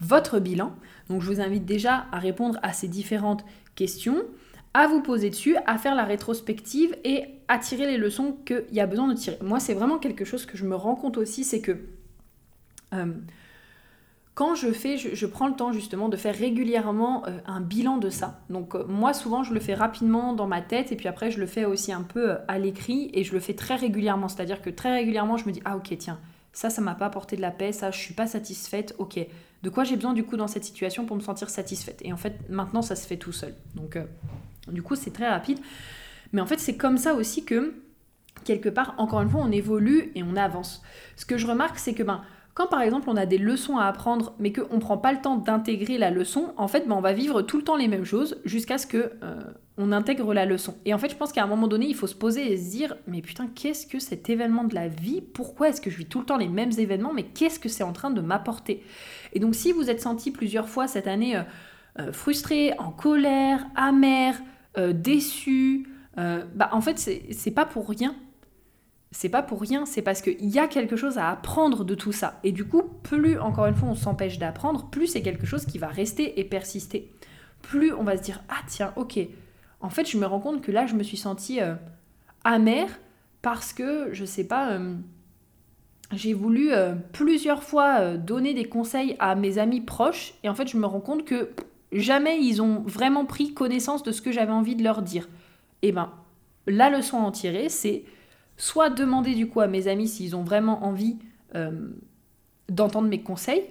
votre 0.00 0.38
bilan. 0.38 0.72
Donc 1.08 1.22
je 1.22 1.30
vous 1.30 1.40
invite 1.40 1.64
déjà 1.64 2.06
à 2.12 2.18
répondre 2.18 2.58
à 2.62 2.72
ces 2.72 2.88
différentes 2.88 3.44
questions 3.74 4.24
à 4.74 4.88
vous 4.88 5.00
poser 5.00 5.30
dessus, 5.30 5.56
à 5.66 5.78
faire 5.78 5.94
la 5.94 6.04
rétrospective 6.04 6.96
et 7.04 7.26
à 7.46 7.58
tirer 7.58 7.86
les 7.86 7.96
leçons 7.96 8.36
qu'il 8.44 8.64
y 8.72 8.80
a 8.80 8.86
besoin 8.86 9.06
de 9.06 9.14
tirer. 9.14 9.38
Moi, 9.40 9.60
c'est 9.60 9.72
vraiment 9.72 9.98
quelque 9.98 10.24
chose 10.24 10.44
que 10.46 10.56
je 10.56 10.64
me 10.64 10.74
rends 10.74 10.96
compte 10.96 11.16
aussi, 11.16 11.44
c'est 11.44 11.60
que 11.60 11.78
euh, 12.92 13.06
quand 14.34 14.56
je 14.56 14.72
fais, 14.72 14.96
je, 14.96 15.26
prends 15.26 15.46
le 15.46 15.54
temps 15.54 15.70
justement 15.70 16.08
de 16.08 16.16
faire 16.16 16.34
régulièrement 16.34 17.24
euh, 17.28 17.38
un 17.46 17.60
bilan 17.60 17.98
de 17.98 18.10
ça. 18.10 18.40
Donc 18.50 18.74
euh, 18.74 18.84
moi, 18.88 19.14
souvent, 19.14 19.44
je 19.44 19.54
le 19.54 19.60
fais 19.60 19.74
rapidement 19.74 20.32
dans 20.32 20.48
ma 20.48 20.60
tête 20.60 20.90
et 20.90 20.96
puis 20.96 21.06
après, 21.06 21.30
je 21.30 21.38
le 21.38 21.46
fais 21.46 21.64
aussi 21.64 21.92
un 21.92 22.02
peu 22.02 22.38
à 22.48 22.58
l'écrit 22.58 23.10
et 23.14 23.22
je 23.22 23.32
le 23.32 23.38
fais 23.38 23.54
très 23.54 23.76
régulièrement. 23.76 24.26
C'est-à-dire 24.26 24.60
que 24.60 24.70
très 24.70 24.92
régulièrement, 24.92 25.36
je 25.36 25.46
me 25.46 25.52
dis, 25.52 25.62
ah 25.64 25.76
ok, 25.76 25.96
tiens, 25.98 26.18
ça, 26.54 26.70
ça 26.70 26.80
m'a 26.80 26.94
pas 26.94 27.06
apporté 27.06 27.36
de 27.36 27.42
la 27.42 27.50
paix, 27.50 27.72
ça, 27.72 27.90
je 27.90 27.98
suis 27.98 28.14
pas 28.14 28.26
satisfaite, 28.26 28.94
ok. 28.98 29.20
De 29.62 29.70
quoi 29.70 29.84
j'ai 29.84 29.96
besoin 29.96 30.14
du 30.14 30.24
coup 30.24 30.38
dans 30.38 30.46
cette 30.46 30.64
situation 30.64 31.04
pour 31.04 31.16
me 31.16 31.20
sentir 31.20 31.50
satisfaite? 31.50 32.00
Et 32.02 32.12
en 32.12 32.16
fait, 32.16 32.48
maintenant, 32.48 32.80
ça 32.80 32.96
se 32.96 33.06
fait 33.06 33.16
tout 33.16 33.32
seul. 33.32 33.54
Donc 33.74 33.98
du 34.68 34.82
coup, 34.82 34.94
c'est 34.94 35.10
très 35.10 35.28
rapide. 35.28 35.58
Mais 36.32 36.40
en 36.40 36.46
fait, 36.46 36.58
c'est 36.58 36.76
comme 36.76 36.96
ça 36.96 37.14
aussi 37.14 37.44
que, 37.44 37.74
quelque 38.44 38.68
part, 38.68 38.94
encore 38.98 39.20
une 39.20 39.30
fois, 39.30 39.40
on 39.42 39.50
évolue 39.50 40.10
et 40.14 40.22
on 40.22 40.36
avance. 40.36 40.82
Ce 41.16 41.24
que 41.24 41.38
je 41.38 41.46
remarque, 41.46 41.78
c'est 41.78 41.94
que 41.94 42.02
ben, 42.02 42.22
quand 42.54 42.68
par 42.68 42.82
exemple 42.82 43.10
on 43.10 43.16
a 43.16 43.26
des 43.26 43.38
leçons 43.38 43.78
à 43.78 43.86
apprendre, 43.86 44.34
mais 44.38 44.52
qu'on 44.52 44.76
ne 44.76 44.80
prend 44.80 44.96
pas 44.96 45.12
le 45.12 45.20
temps 45.20 45.36
d'intégrer 45.36 45.98
la 45.98 46.10
leçon, 46.10 46.54
en 46.56 46.68
fait, 46.68 46.86
ben, 46.86 46.94
on 46.94 47.00
va 47.00 47.12
vivre 47.12 47.42
tout 47.42 47.56
le 47.56 47.64
temps 47.64 47.76
les 47.76 47.88
mêmes 47.88 48.04
choses 48.04 48.40
jusqu'à 48.44 48.78
ce 48.78 48.86
que 48.86 49.12
euh, 49.24 49.40
on 49.76 49.90
intègre 49.90 50.32
la 50.32 50.44
leçon. 50.46 50.76
Et 50.84 50.94
en 50.94 50.98
fait, 50.98 51.10
je 51.10 51.16
pense 51.16 51.32
qu'à 51.32 51.42
un 51.42 51.48
moment 51.48 51.66
donné, 51.66 51.86
il 51.86 51.96
faut 51.96 52.06
se 52.06 52.14
poser 52.14 52.52
et 52.52 52.56
se 52.56 52.70
dire, 52.70 52.96
mais 53.08 53.22
putain, 53.22 53.48
qu'est-ce 53.48 53.88
que 53.88 53.98
cet 53.98 54.30
événement 54.30 54.62
de 54.62 54.74
la 54.76 54.86
vie 54.86 55.20
Pourquoi 55.20 55.70
est-ce 55.70 55.80
que 55.80 55.90
je 55.90 55.96
vis 55.98 56.06
tout 56.06 56.20
le 56.20 56.26
temps 56.26 56.36
les 56.36 56.48
mêmes 56.48 56.70
événements 56.78 57.12
Mais 57.12 57.24
qu'est-ce 57.24 57.58
que 57.58 57.68
c'est 57.68 57.82
en 57.82 57.92
train 57.92 58.10
de 58.10 58.20
m'apporter? 58.20 58.84
Et 59.32 59.40
donc, 59.40 59.56
si 59.56 59.72
vous 59.72 59.90
êtes 59.90 60.00
senti 60.00 60.30
plusieurs 60.30 60.68
fois 60.68 60.86
cette 60.86 61.08
année 61.08 61.36
euh, 61.36 61.42
euh, 61.98 62.12
frustré, 62.12 62.72
en 62.78 62.92
colère, 62.92 63.66
amer, 63.74 64.40
déçu. 64.76 65.88
Bah, 66.16 66.68
en 66.72 66.80
fait, 66.80 66.98
c'est 66.98 67.50
pas 67.52 67.64
pour 67.64 67.88
rien. 67.88 68.14
C'est 69.16 69.28
pas 69.28 69.42
pour 69.42 69.60
rien, 69.60 69.86
c'est 69.86 70.02
parce 70.02 70.20
qu'il 70.20 70.50
y 70.50 70.58
a 70.58 70.66
quelque 70.66 70.96
chose 70.96 71.18
à 71.18 71.30
apprendre 71.30 71.84
de 71.84 71.94
tout 71.94 72.10
ça. 72.10 72.40
Et 72.42 72.50
du 72.50 72.64
coup, 72.64 72.82
plus, 73.04 73.38
encore 73.38 73.66
une 73.66 73.76
fois, 73.76 73.88
on 73.88 73.94
s'empêche 73.94 74.40
d'apprendre, 74.40 74.90
plus 74.90 75.06
c'est 75.06 75.22
quelque 75.22 75.46
chose 75.46 75.66
qui 75.66 75.78
va 75.78 75.86
rester 75.86 76.40
et 76.40 76.42
persister. 76.42 77.12
Plus 77.62 77.92
on 77.92 78.02
va 78.02 78.16
se 78.16 78.22
dire, 78.22 78.42
ah 78.48 78.62
tiens, 78.66 78.92
ok, 78.96 79.20
en 79.80 79.88
fait, 79.88 80.10
je 80.10 80.18
me 80.18 80.26
rends 80.26 80.40
compte 80.40 80.62
que 80.62 80.72
là, 80.72 80.86
je 80.86 80.96
me 80.96 81.04
suis 81.04 81.16
sentie 81.16 81.60
euh, 81.60 81.76
amère 82.42 82.88
parce 83.40 83.72
que, 83.72 84.08
je 84.12 84.24
sais 84.24 84.48
pas, 84.48 84.80
j'ai 86.10 86.34
voulu 86.34 86.70
plusieurs 87.12 87.62
fois 87.62 88.16
donner 88.16 88.52
des 88.52 88.64
conseils 88.64 89.14
à 89.20 89.36
mes 89.36 89.58
amis 89.58 89.80
proches, 89.80 90.34
et 90.42 90.48
en 90.48 90.54
fait, 90.54 90.66
je 90.66 90.76
me 90.76 90.86
rends 90.86 91.00
compte 91.00 91.24
que 91.24 91.50
jamais 91.92 92.40
ils 92.40 92.62
ont 92.62 92.82
vraiment 92.86 93.26
pris 93.26 93.54
connaissance 93.54 94.02
de 94.02 94.10
ce 94.10 94.22
que 94.22 94.32
j'avais 94.32 94.50
envie 94.50 94.74
de 94.74 94.82
leur 94.82 95.02
dire. 95.02 95.28
Et 95.82 95.88
eh 95.88 95.92
ben, 95.92 96.10
la 96.66 96.90
leçon 96.90 97.18
à 97.18 97.20
en 97.20 97.30
tirer, 97.30 97.68
c'est 97.68 98.04
soit 98.56 98.90
demander 98.90 99.34
du 99.34 99.48
coup 99.48 99.60
à 99.60 99.66
mes 99.66 99.88
amis 99.88 100.08
s'ils 100.08 100.36
ont 100.36 100.44
vraiment 100.44 100.84
envie 100.84 101.18
euh, 101.54 101.90
d'entendre 102.68 103.08
mes 103.08 103.22
conseils, 103.22 103.64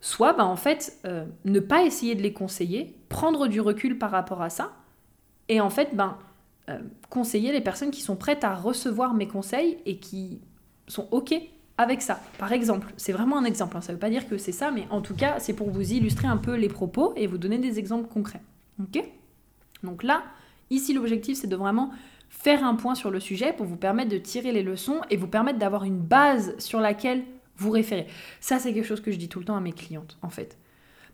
soit 0.00 0.32
ben, 0.32 0.44
en 0.44 0.56
fait 0.56 0.98
euh, 1.04 1.24
ne 1.44 1.60
pas 1.60 1.84
essayer 1.84 2.14
de 2.14 2.22
les 2.22 2.32
conseiller, 2.32 2.96
prendre 3.08 3.48
du 3.48 3.60
recul 3.60 3.98
par 3.98 4.10
rapport 4.10 4.42
à 4.42 4.50
ça, 4.50 4.72
et 5.48 5.60
en 5.60 5.70
fait 5.70 5.94
ben, 5.94 6.16
euh, 6.68 6.78
conseiller 7.08 7.52
les 7.52 7.60
personnes 7.60 7.90
qui 7.90 8.02
sont 8.02 8.16
prêtes 8.16 8.44
à 8.44 8.54
recevoir 8.54 9.14
mes 9.14 9.26
conseils 9.26 9.78
et 9.86 9.98
qui 9.98 10.40
sont 10.86 11.08
OK 11.10 11.34
avec 11.78 12.02
ça. 12.02 12.20
Par 12.38 12.52
exemple, 12.52 12.92
c'est 12.96 13.12
vraiment 13.12 13.38
un 13.38 13.44
exemple, 13.44 13.76
hein. 13.76 13.80
ça 13.80 13.92
ne 13.92 13.96
veut 13.96 14.00
pas 14.00 14.10
dire 14.10 14.28
que 14.28 14.36
c'est 14.36 14.52
ça, 14.52 14.70
mais 14.70 14.86
en 14.90 15.00
tout 15.00 15.14
cas, 15.14 15.38
c'est 15.40 15.54
pour 15.54 15.70
vous 15.70 15.92
illustrer 15.92 16.28
un 16.28 16.36
peu 16.36 16.54
les 16.54 16.68
propos 16.68 17.14
et 17.16 17.26
vous 17.26 17.38
donner 17.38 17.58
des 17.58 17.78
exemples 17.78 18.06
concrets. 18.06 18.42
Ok? 18.82 19.02
Donc 19.82 20.02
là, 20.02 20.22
ici, 20.68 20.92
l'objectif, 20.92 21.38
c'est 21.38 21.46
de 21.46 21.56
vraiment 21.56 21.90
faire 22.30 22.64
un 22.64 22.74
point 22.74 22.94
sur 22.94 23.10
le 23.10 23.20
sujet 23.20 23.52
pour 23.52 23.66
vous 23.66 23.76
permettre 23.76 24.10
de 24.10 24.16
tirer 24.16 24.52
les 24.52 24.62
leçons 24.62 25.02
et 25.10 25.18
vous 25.18 25.28
permettre 25.28 25.58
d'avoir 25.58 25.84
une 25.84 25.98
base 25.98 26.54
sur 26.58 26.80
laquelle 26.80 27.22
vous 27.56 27.70
référer. 27.70 28.06
Ça, 28.40 28.58
c'est 28.58 28.72
quelque 28.72 28.86
chose 28.86 29.02
que 29.02 29.12
je 29.12 29.18
dis 29.18 29.28
tout 29.28 29.38
le 29.38 29.44
temps 29.44 29.56
à 29.56 29.60
mes 29.60 29.72
clientes, 29.72 30.16
en 30.22 30.30
fait. 30.30 30.56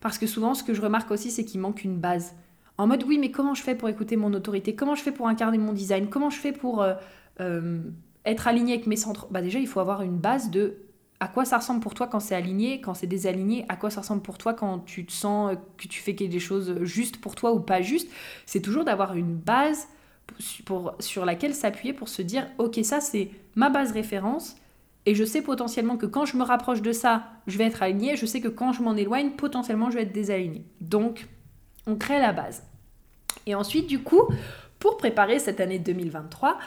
Parce 0.00 0.18
que 0.18 0.28
souvent, 0.28 0.54
ce 0.54 0.62
que 0.62 0.74
je 0.74 0.80
remarque 0.80 1.10
aussi, 1.10 1.32
c'est 1.32 1.44
qu'il 1.44 1.60
manque 1.60 1.82
une 1.82 1.98
base. 1.98 2.34
En 2.78 2.86
mode, 2.86 3.02
oui, 3.04 3.18
mais 3.18 3.32
comment 3.32 3.54
je 3.54 3.62
fais 3.62 3.74
pour 3.74 3.88
écouter 3.88 4.16
mon 4.16 4.32
autorité? 4.34 4.76
Comment 4.76 4.94
je 4.94 5.02
fais 5.02 5.10
pour 5.10 5.26
incarner 5.26 5.58
mon 5.58 5.72
design? 5.72 6.08
Comment 6.08 6.30
je 6.30 6.38
fais 6.38 6.52
pour 6.52 6.82
euh, 6.82 6.94
euh, 7.40 7.80
être 8.26 8.46
aligné 8.46 8.74
avec 8.74 8.86
mes 8.86 8.96
centres, 8.96 9.28
bah 9.30 9.40
déjà 9.40 9.58
il 9.58 9.66
faut 9.66 9.80
avoir 9.80 10.02
une 10.02 10.18
base 10.18 10.50
de 10.50 10.78
à 11.18 11.28
quoi 11.28 11.46
ça 11.46 11.56
ressemble 11.56 11.80
pour 11.80 11.94
toi 11.94 12.08
quand 12.08 12.20
c'est 12.20 12.34
aligné, 12.34 12.82
quand 12.82 12.92
c'est 12.92 13.06
désaligné, 13.06 13.64
à 13.70 13.76
quoi 13.76 13.88
ça 13.88 14.02
ressemble 14.02 14.20
pour 14.20 14.36
toi 14.36 14.52
quand 14.52 14.80
tu 14.80 15.06
te 15.06 15.12
sens 15.12 15.56
que 15.78 15.88
tu 15.88 16.02
fais 16.02 16.12
des 16.12 16.38
choses 16.38 16.82
justes 16.82 17.18
pour 17.22 17.34
toi 17.34 17.52
ou 17.54 17.60
pas 17.60 17.80
justes. 17.80 18.10
C'est 18.44 18.60
toujours 18.60 18.84
d'avoir 18.84 19.14
une 19.14 19.34
base 19.34 19.88
sur 20.98 21.24
laquelle 21.24 21.54
s'appuyer 21.54 21.92
pour 21.92 22.08
se 22.08 22.22
dire 22.22 22.46
ok 22.58 22.80
ça 22.82 23.00
c'est 23.00 23.30
ma 23.54 23.70
base 23.70 23.92
référence 23.92 24.56
et 25.06 25.14
je 25.14 25.24
sais 25.24 25.40
potentiellement 25.40 25.96
que 25.96 26.06
quand 26.06 26.24
je 26.24 26.36
me 26.36 26.42
rapproche 26.42 26.82
de 26.82 26.92
ça, 26.92 27.28
je 27.46 27.56
vais 27.58 27.64
être 27.64 27.80
aligné, 27.80 28.16
je 28.16 28.26
sais 28.26 28.40
que 28.40 28.48
quand 28.48 28.72
je 28.72 28.82
m'en 28.82 28.96
éloigne, 28.96 29.30
potentiellement 29.30 29.88
je 29.88 29.96
vais 29.96 30.02
être 30.02 30.12
désaligné. 30.12 30.64
Donc 30.80 31.28
on 31.86 31.94
crée 31.94 32.18
la 32.18 32.32
base. 32.32 32.64
Et 33.46 33.54
ensuite 33.54 33.86
du 33.86 34.00
coup, 34.00 34.22
pour 34.80 34.96
préparer 34.96 35.38
cette 35.38 35.60
année 35.60 35.78
2023, 35.78 36.58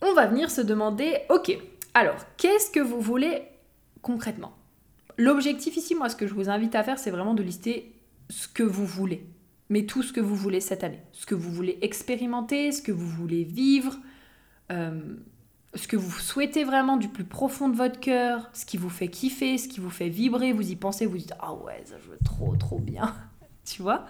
on 0.00 0.14
va 0.14 0.26
venir 0.26 0.50
se 0.50 0.62
demander, 0.62 1.18
ok, 1.28 1.56
alors, 1.96 2.16
qu'est-ce 2.36 2.70
que 2.70 2.80
vous 2.80 3.00
voulez 3.00 3.42
concrètement? 4.02 4.52
L'objectif 5.16 5.78
ici, 5.78 5.94
moi, 5.94 6.10
ce 6.10 6.16
que 6.16 6.26
je 6.26 6.34
vous 6.34 6.50
invite 6.50 6.74
à 6.74 6.82
faire, 6.82 6.98
c'est 6.98 7.10
vraiment 7.10 7.32
de 7.32 7.42
lister 7.42 7.94
ce 8.28 8.48
que 8.48 8.62
vous 8.62 8.84
voulez. 8.84 9.26
Mais 9.68 9.84
tout 9.84 10.02
ce 10.02 10.12
que 10.12 10.20
vous 10.20 10.36
voulez 10.36 10.60
cette 10.60 10.84
année. 10.84 11.00
Ce 11.12 11.26
que 11.26 11.34
vous 11.34 11.50
voulez 11.50 11.78
expérimenter, 11.82 12.70
ce 12.72 12.82
que 12.82 12.92
vous 12.92 13.08
voulez 13.08 13.42
vivre, 13.42 13.96
euh, 14.70 15.16
ce 15.74 15.88
que 15.88 15.96
vous 15.96 16.10
souhaitez 16.10 16.64
vraiment 16.64 16.96
du 16.96 17.08
plus 17.08 17.24
profond 17.24 17.68
de 17.68 17.76
votre 17.76 18.00
cœur, 18.00 18.48
ce 18.52 18.64
qui 18.64 18.76
vous 18.76 18.88
fait 18.88 19.08
kiffer, 19.08 19.58
ce 19.58 19.68
qui 19.68 19.80
vous 19.80 19.90
fait 19.90 20.08
vibrer, 20.08 20.52
vous 20.52 20.70
y 20.70 20.76
pensez, 20.76 21.06
vous 21.06 21.18
dites 21.18 21.34
Ah 21.40 21.54
ouais, 21.54 21.82
ça 21.84 21.96
je 22.02 22.10
veux 22.10 22.18
trop, 22.24 22.54
trop 22.56 22.78
bien. 22.78 23.14
tu 23.64 23.82
vois? 23.82 24.06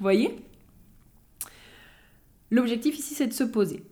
Voyez? 0.00 0.36
L'objectif 2.50 2.98
ici, 2.98 3.14
c'est 3.14 3.26
de 3.26 3.32
se 3.32 3.44
poser. 3.44 3.84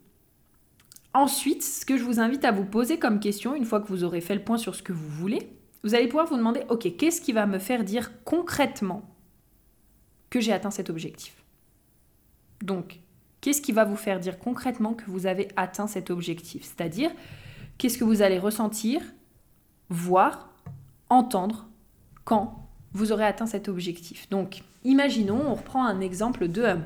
Ensuite, 1.15 1.63
ce 1.63 1.87
que 1.87 1.97
je 1.97 2.05
vous 2.05 2.21
invite 2.21 2.45
à 2.45 2.53
vous 2.53 2.65
poser 2.65 2.99
comme 2.99 3.21
question, 3.21 3.55
une 3.55 3.65
fois 3.65 3.81
que 3.81 3.89
vous 3.89 4.05
aurez 4.05 4.21
fait 4.21 4.35
le 4.35 4.43
point 4.43 4.59
sur 4.59 4.75
ce 4.75 4.83
que 4.83 4.93
vous 4.93 5.09
voulez, 5.09 5.51
vous 5.83 5.95
allez 5.95 6.09
pouvoir 6.09 6.27
vous 6.27 6.37
demander, 6.37 6.63
ok, 6.69 6.97
qu'est-ce 6.97 7.21
qui 7.21 7.33
va 7.33 7.47
me 7.47 7.59
faire 7.59 7.85
dire 7.85 8.11
concrètement 8.25 9.16
que 10.31 10.41
j'ai 10.41 10.53
atteint 10.53 10.71
cet 10.71 10.91
objectif 10.91 11.45
Donc, 12.63 13.01
qu'est-ce 13.41 13.63
qui 13.63 13.73
va 13.73 13.85
vous 13.85 13.97
faire 13.97 14.21
dire 14.21 14.39
concrètement 14.39 14.95
que 14.95 15.05
vous 15.07 15.27
avez 15.27 15.49
atteint 15.57 15.87
cet 15.87 16.11
objectif? 16.11 16.65
C'est-à-dire, 16.65 17.11
qu'est-ce 17.79 17.99
que 17.99 18.05
vous 18.05 18.23
allez 18.23 18.39
ressentir, 18.39 19.03
voir, 19.89 20.51
entendre 21.09 21.69
quand 22.25 22.69
vous 22.93 23.13
aurez 23.13 23.25
atteint 23.25 23.47
cet 23.47 23.69
objectif? 23.69 24.29
Donc, 24.31 24.63
imaginons, 24.85 25.43
on 25.47 25.55
reprend 25.55 25.85
un 25.85 26.01
exemple 26.01 26.49
de, 26.49 26.63
euh, 26.63 26.77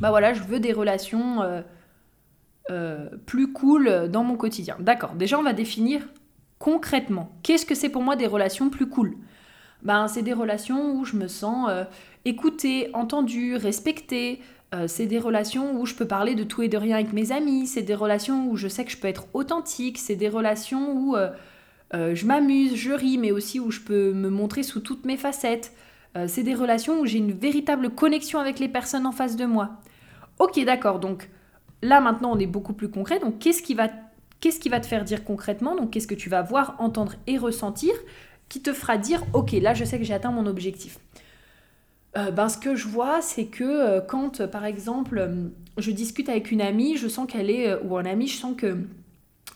bah 0.00 0.10
voilà, 0.10 0.34
je 0.34 0.42
veux 0.42 0.60
des 0.60 0.72
relations... 0.72 1.42
Euh, 1.42 1.62
euh, 2.70 3.08
plus 3.26 3.52
cool 3.52 4.08
dans 4.10 4.22
mon 4.22 4.36
quotidien. 4.36 4.76
D'accord, 4.78 5.14
déjà 5.14 5.36
on 5.38 5.42
va 5.42 5.54
définir 5.54 6.02
concrètement 6.60 7.32
qu'est-ce 7.42 7.66
que 7.66 7.74
c'est 7.74 7.88
pour 7.88 8.02
moi 8.02 8.14
des 8.14 8.28
relations 8.28 8.70
plus 8.70 8.88
cool? 8.88 9.16
ben, 9.82 10.08
c'est 10.08 10.22
des 10.22 10.32
relations 10.32 10.94
où 10.94 11.04
je 11.04 11.16
me 11.16 11.28
sens 11.28 11.68
euh, 11.70 11.84
écoutée, 12.24 12.90
entendue, 12.94 13.56
respectée. 13.56 14.40
Euh, 14.74 14.86
c'est 14.86 15.06
des 15.06 15.18
relations 15.18 15.80
où 15.80 15.86
je 15.86 15.94
peux 15.94 16.06
parler 16.06 16.34
de 16.34 16.44
tout 16.44 16.62
et 16.62 16.68
de 16.68 16.76
rien 16.76 16.96
avec 16.96 17.12
mes 17.12 17.32
amis. 17.32 17.66
C'est 17.66 17.82
des 17.82 17.94
relations 17.94 18.48
où 18.48 18.56
je 18.56 18.68
sais 18.68 18.84
que 18.84 18.90
je 18.90 18.98
peux 18.98 19.08
être 19.08 19.26
authentique. 19.34 19.98
C'est 19.98 20.16
des 20.16 20.28
relations 20.28 20.92
où 20.92 21.16
euh, 21.16 21.30
je 21.92 22.24
m'amuse, 22.26 22.74
je 22.76 22.92
ris, 22.92 23.18
mais 23.18 23.32
aussi 23.32 23.58
où 23.58 23.70
je 23.70 23.80
peux 23.80 24.12
me 24.12 24.30
montrer 24.30 24.62
sous 24.62 24.80
toutes 24.80 25.04
mes 25.04 25.16
facettes. 25.16 25.72
c'est 26.26 26.44
des 26.44 26.54
relations 26.54 27.00
où 27.00 27.06
j'ai 27.06 27.18
une 27.18 27.32
véritable 27.32 27.90
connexion 27.90 28.38
avec 28.38 28.58
les 28.58 28.68
personnes 28.68 29.06
en 29.06 29.12
face 29.12 29.36
de 29.36 29.44
moi. 29.44 29.70
Ok, 30.38 30.64
d'accord, 30.64 31.00
donc 31.00 31.28
là 31.82 32.00
maintenant 32.00 32.32
on 32.32 32.38
est 32.38 32.46
beaucoup 32.46 32.72
plus 32.72 32.88
concret. 32.88 33.18
Donc 33.18 33.38
qu'est-ce 33.40 33.62
qui 33.62 33.74
va, 33.74 33.88
qu'est-ce 34.40 34.60
qui 34.60 34.68
va 34.68 34.80
te 34.80 34.86
faire 34.86 35.04
dire 35.04 35.24
concrètement? 35.24 35.74
Donc 35.76 35.90
qu'est-ce 35.90 36.06
que 36.06 36.14
tu 36.14 36.28
vas 36.30 36.42
voir, 36.42 36.76
entendre 36.78 37.14
et 37.26 37.38
ressentir 37.38 37.92
qui 38.50 38.60
te 38.60 38.74
fera 38.74 38.98
dire 38.98 39.22
ok 39.32 39.52
là 39.52 39.72
je 39.72 39.84
sais 39.84 39.98
que 39.98 40.04
j'ai 40.04 40.12
atteint 40.12 40.32
mon 40.32 40.44
objectif 40.46 40.98
euh, 42.16 42.30
ben, 42.30 42.48
ce 42.48 42.58
que 42.58 42.74
je 42.74 42.88
vois 42.88 43.20
c'est 43.22 43.46
que 43.46 43.64
euh, 43.64 44.00
quand 44.00 44.46
par 44.46 44.64
exemple 44.64 45.18
euh, 45.18 45.48
je 45.78 45.90
discute 45.90 46.28
avec 46.28 46.50
une 46.50 46.60
amie 46.60 46.96
je 46.96 47.08
sens 47.08 47.26
qu'elle 47.30 47.50
est 47.50 47.74
ou 47.82 47.96
un 47.96 48.04
ami 48.04 48.26
je 48.26 48.36
sens 48.36 48.54
que 48.56 48.78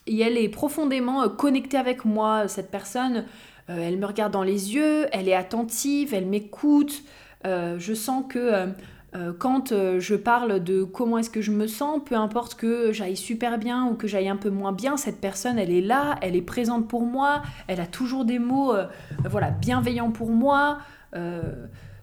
et 0.07 0.21
elle 0.21 0.37
est 0.37 0.49
profondément 0.49 1.29
connectée 1.29 1.79
avec 1.79 2.05
moi 2.05 2.49
cette 2.49 2.71
personne 2.71 3.25
elle 3.67 3.97
me 3.97 4.05
regarde 4.05 4.33
dans 4.33 4.43
les 4.43 4.75
yeux 4.75 5.07
elle 5.13 5.29
est 5.29 5.35
attentive 5.35 6.13
elle 6.13 6.27
m'écoute 6.27 7.03
je 7.45 7.95
sens 7.95 8.25
que 8.29 8.75
euh, 9.17 9.33
quand 9.39 9.71
euh, 9.71 10.01
je 10.01 10.17
parle 10.17 10.63
de 10.63 10.83
comment 10.83 11.19
est-ce 11.19 11.31
que 11.31 11.41
je 11.41 11.53
me 11.53 11.69
sens, 11.69 12.01
peu 12.05 12.17
importe 12.17 12.57
que 12.57 12.93
j'aille 12.93 13.17
super 13.17 13.59
bien 13.59 13.87
ou 13.87 13.95
que 13.95 14.09
j'aille 14.09 14.29
un 14.29 14.37
peu 14.37 14.51
moins 14.51 14.73
bien, 14.73 14.97
cette 14.97 15.21
personne, 15.21 15.57
elle 15.57 15.71
est 15.71 15.81
là, 15.81 16.17
elle 16.21 16.35
est 16.35 16.43
présente 16.43 16.89
pour 16.89 17.03
moi, 17.03 17.43
elle 17.69 17.81
a 17.81 17.87
toujours 17.87 18.25
des 18.25 18.41
mots 18.41 18.75
euh, 18.75 18.87
voilà, 19.25 19.51
bienveillants 19.51 20.11
pour 20.11 20.31
moi. 20.31 20.79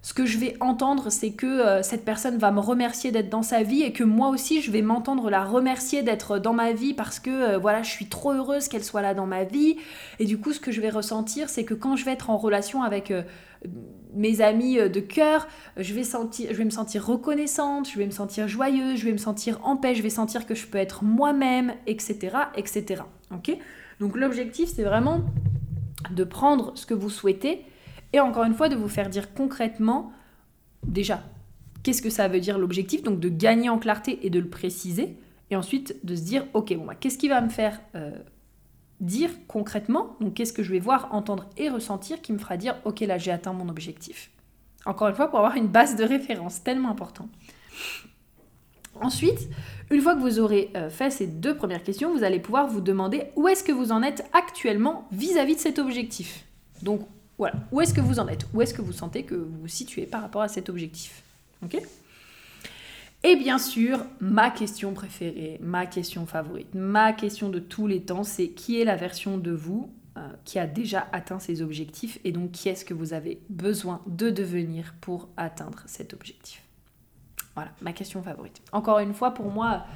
Ce 0.01 0.13
que 0.13 0.25
je 0.25 0.39
vais 0.39 0.57
entendre, 0.61 1.11
c'est 1.11 1.31
que 1.31 1.83
cette 1.83 2.03
personne 2.03 2.37
va 2.37 2.51
me 2.51 2.59
remercier 2.59 3.11
d'être 3.11 3.29
dans 3.29 3.43
sa 3.43 3.61
vie 3.61 3.83
et 3.83 3.93
que 3.93 4.03
moi 4.03 4.29
aussi, 4.29 4.61
je 4.61 4.71
vais 4.71 4.81
m'entendre 4.81 5.29
la 5.29 5.43
remercier 5.43 6.01
d'être 6.01 6.39
dans 6.39 6.53
ma 6.53 6.71
vie 6.73 6.95
parce 6.95 7.19
que 7.19 7.57
voilà, 7.57 7.83
je 7.83 7.91
suis 7.91 8.07
trop 8.07 8.31
heureuse 8.31 8.67
qu'elle 8.67 8.83
soit 8.83 9.03
là 9.03 9.13
dans 9.13 9.27
ma 9.27 9.43
vie. 9.43 9.77
Et 10.17 10.25
du 10.25 10.39
coup, 10.39 10.53
ce 10.53 10.59
que 10.59 10.71
je 10.71 10.81
vais 10.81 10.89
ressentir, 10.89 11.49
c'est 11.49 11.65
que 11.65 11.75
quand 11.75 11.95
je 11.95 12.05
vais 12.05 12.13
être 12.13 12.31
en 12.31 12.37
relation 12.37 12.81
avec 12.81 13.13
mes 14.13 14.41
amis 14.41 14.79
euh, 14.79 14.89
de 14.89 14.99
cœur, 14.99 15.47
je 15.77 15.93
vais, 15.93 16.03
sentir, 16.03 16.49
je 16.51 16.57
vais 16.57 16.65
me 16.65 16.69
sentir 16.69 17.05
reconnaissante, 17.05 17.89
je 17.89 17.97
vais 17.97 18.05
me 18.05 18.11
sentir 18.11 18.47
joyeuse, 18.47 18.99
je 18.99 19.05
vais 19.05 19.11
me 19.11 19.17
sentir 19.17 19.59
en 19.63 19.77
paix, 19.77 19.95
je 19.95 20.01
vais 20.01 20.09
sentir 20.09 20.45
que 20.45 20.55
je 20.55 20.67
peux 20.67 20.77
être 20.77 21.03
moi-même, 21.03 21.73
etc. 21.87 22.37
etc. 22.55 23.03
ok? 23.33 23.57
Donc 23.99 24.15
l'objectif, 24.15 24.69
c'est 24.75 24.83
vraiment 24.83 25.21
de 26.09 26.23
prendre 26.23 26.71
ce 26.75 26.85
que 26.85 26.93
vous 26.93 27.09
souhaitez 27.09 27.65
et 28.13 28.19
encore 28.19 28.43
une 28.43 28.54
fois 28.54 28.69
de 28.69 28.76
vous 28.76 28.89
faire 28.89 29.10
dire 29.10 29.34
concrètement, 29.34 30.12
déjà, 30.84 31.24
qu'est-ce 31.84 32.02
que 32.02 32.10
ça 32.10 32.28
veut 32.28 32.39
dire 32.39 32.58
l'objectif, 32.58 33.04
donc 33.04 33.19
de 33.19 33.30
gagner 33.30 33.69
en 33.69 33.80
clarté 33.80 34.26
et 34.26 34.30
de 34.30 34.39
le 34.39 34.50
préciser, 34.50 35.17
et 35.50 35.56
ensuite 35.56 36.06
de 36.06 36.15
se 36.15 36.21
dire, 36.21 36.45
ok, 36.54 36.76
bon, 36.76 36.86
bah, 36.86 36.95
qu'est-ce 36.95 37.17
qui 37.17 37.28
va 37.28 37.41
me 37.41 37.50
faire... 37.50 37.82
Euh, 37.95 38.12
dire 39.02 39.32
concrètement, 39.47 40.15
donc 40.21 40.36
qu'est-ce 40.36 40.54
que 40.54 40.63
je 40.63 40.71
vais 40.71 40.80
voir, 40.80 41.10
entendre 41.12 41.50
et 41.58 41.69
ressentir 41.69 42.21
qui 42.21 42.32
me 42.32 42.38
fera 42.38 42.56
dire 42.56 42.76
ok 42.86 43.02
là 43.02 43.17
j'ai 43.17 43.32
atteint 43.32 43.52
mon 43.52 43.67
objectif. 43.67 44.32
Encore 44.86 45.10
une 45.10 45.15
fois 45.15 45.28
pour 45.28 45.39
avoir 45.39 45.56
une 45.56 45.67
base 45.67 45.95
de 45.95 46.04
référence, 46.04 46.63
tellement 46.63 46.89
important. 46.89 47.28
Ensuite, 49.02 49.50
une 49.89 50.02
fois 50.02 50.15
que 50.15 50.19
vous 50.19 50.39
aurez 50.39 50.69
euh, 50.76 50.89
fait 50.89 51.10
ces 51.10 51.26
deux 51.26 51.56
premières 51.56 51.84
questions, 51.84 52.15
vous 52.15 52.24
allez 52.24 52.39
pouvoir 52.39 52.67
vous 52.67 52.82
demander 52.82 53.24
où 53.36 53.47
est-ce 53.47 53.63
que 53.63 53.71
vous 53.71 53.91
en 53.91 54.04
êtes 54.04 54.30
actuellement 54.34 55.08
vis-à-vis 55.12 55.56
de 55.56 55.62
cet 55.62 55.80
objectif. 55.80 56.45
Donc 56.84 57.08
voilà, 57.41 57.56
où 57.71 57.82
est-ce 57.82 57.95
que 57.95 58.01
vous 58.01 58.19
en 58.19 58.27
êtes? 58.27 58.45
Où 58.54 58.62
est-ce 58.62 58.71
que 58.71 58.84
vous 58.84 58.91
sentez 58.91 59.23
que 59.23 59.34
vous 59.34 59.62
vous 59.62 59.67
situez 59.67 60.06
par 60.06 60.21
rapport 60.21 60.43
à 60.43 60.47
cet 60.47 60.69
objectif? 60.69 61.23
Ok? 61.63 61.75
Et 63.23 63.36
bien 63.36 63.58
sûr, 63.58 64.06
ma 64.19 64.51
question 64.51 64.93
préférée, 64.93 65.58
ma 65.60 65.88
question 65.88 66.27
favorite, 66.27 66.75
ma 66.75 67.13
question 67.13 67.49
de 67.49 67.58
tous 67.58 67.88
les 67.88 68.04
temps, 68.04 68.23
c'est 68.23 68.49
qui 68.49 68.80
est 68.80 68.86
la 68.86 68.95
version 68.95 69.39
de 69.39 69.49
vous 69.49 69.91
euh, 70.19 70.30
qui 70.45 70.60
a 70.60 70.67
déjà 70.67 71.08
atteint 71.13 71.39
ses 71.39 71.63
objectifs 71.63 72.19
et 72.23 72.32
donc 72.32 72.51
qui 72.51 72.69
est-ce 72.69 72.86
que 72.86 72.93
vous 72.93 73.13
avez 73.13 73.41
besoin 73.49 74.04
de 74.06 74.30
devenir 74.30 74.93
pour 75.01 75.27
atteindre 75.36 75.82
cet 75.88 76.13
objectif? 76.13 76.62
Voilà, 77.56 77.71
ma 77.82 77.91
question 77.91 78.21
favorite. 78.21 78.62
Encore 78.71 78.99
une 78.99 79.15
fois, 79.15 79.32
pour 79.32 79.49
moi, 79.49 79.88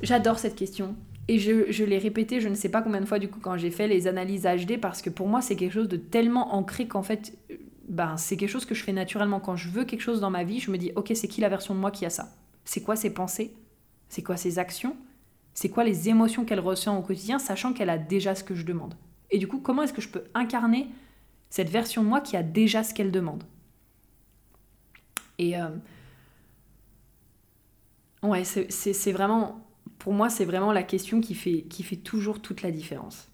j'adore 0.00 0.38
cette 0.38 0.54
question. 0.54 0.94
Et 1.28 1.38
je, 1.38 1.70
je 1.70 1.84
l'ai 1.84 1.98
répété, 1.98 2.40
je 2.40 2.48
ne 2.48 2.54
sais 2.54 2.68
pas 2.68 2.82
combien 2.82 3.00
de 3.00 3.06
fois 3.06 3.18
du 3.18 3.28
coup 3.28 3.38
quand 3.40 3.56
j'ai 3.56 3.70
fait 3.70 3.86
les 3.86 4.08
analyses 4.08 4.42
HD, 4.42 4.80
parce 4.80 5.02
que 5.02 5.10
pour 5.10 5.28
moi 5.28 5.40
c'est 5.40 5.56
quelque 5.56 5.72
chose 5.72 5.88
de 5.88 5.96
tellement 5.96 6.54
ancré 6.54 6.88
qu'en 6.88 7.02
fait 7.02 7.32
ben, 7.88 8.16
c'est 8.16 8.36
quelque 8.36 8.48
chose 8.48 8.64
que 8.64 8.74
je 8.74 8.82
fais 8.82 8.92
naturellement. 8.92 9.40
Quand 9.40 9.56
je 9.56 9.68
veux 9.68 9.84
quelque 9.84 10.00
chose 10.00 10.20
dans 10.20 10.30
ma 10.30 10.44
vie, 10.44 10.60
je 10.60 10.70
me 10.70 10.78
dis, 10.78 10.92
ok, 10.96 11.12
c'est 11.14 11.28
qui 11.28 11.40
la 11.40 11.48
version 11.48 11.74
de 11.74 11.80
moi 11.80 11.90
qui 11.90 12.06
a 12.06 12.10
ça? 12.10 12.30
C'est 12.64 12.80
quoi 12.82 12.96
ses 12.96 13.12
pensées? 13.12 13.54
C'est 14.08 14.22
quoi 14.22 14.36
ses 14.36 14.58
actions? 14.58 14.96
C'est 15.54 15.68
quoi 15.68 15.84
les 15.84 16.08
émotions 16.08 16.44
qu'elle 16.44 16.60
ressent 16.60 16.98
au 16.98 17.02
quotidien, 17.02 17.38
sachant 17.38 17.72
qu'elle 17.72 17.90
a 17.90 17.98
déjà 17.98 18.34
ce 18.34 18.44
que 18.44 18.54
je 18.54 18.64
demande? 18.64 18.94
Et 19.30 19.38
du 19.38 19.46
coup, 19.48 19.58
comment 19.58 19.82
est-ce 19.82 19.92
que 19.92 20.00
je 20.00 20.08
peux 20.08 20.24
incarner 20.34 20.88
cette 21.50 21.68
version 21.68 22.02
de 22.02 22.08
moi 22.08 22.20
qui 22.20 22.36
a 22.36 22.42
déjà 22.42 22.82
ce 22.82 22.94
qu'elle 22.94 23.10
demande? 23.10 23.44
Et 25.38 25.60
euh, 25.60 25.68
ouais, 28.22 28.44
c'est 28.44 29.12
vraiment, 29.12 29.60
pour 30.02 30.12
moi, 30.12 30.28
c'est 30.28 30.44
vraiment 30.44 30.72
la 30.72 30.82
question 30.82 31.20
qui 31.20 31.36
fait, 31.36 31.62
qui 31.62 31.84
fait 31.84 31.94
toujours 31.94 32.42
toute 32.42 32.62
la 32.62 32.72
différence. 32.72 33.28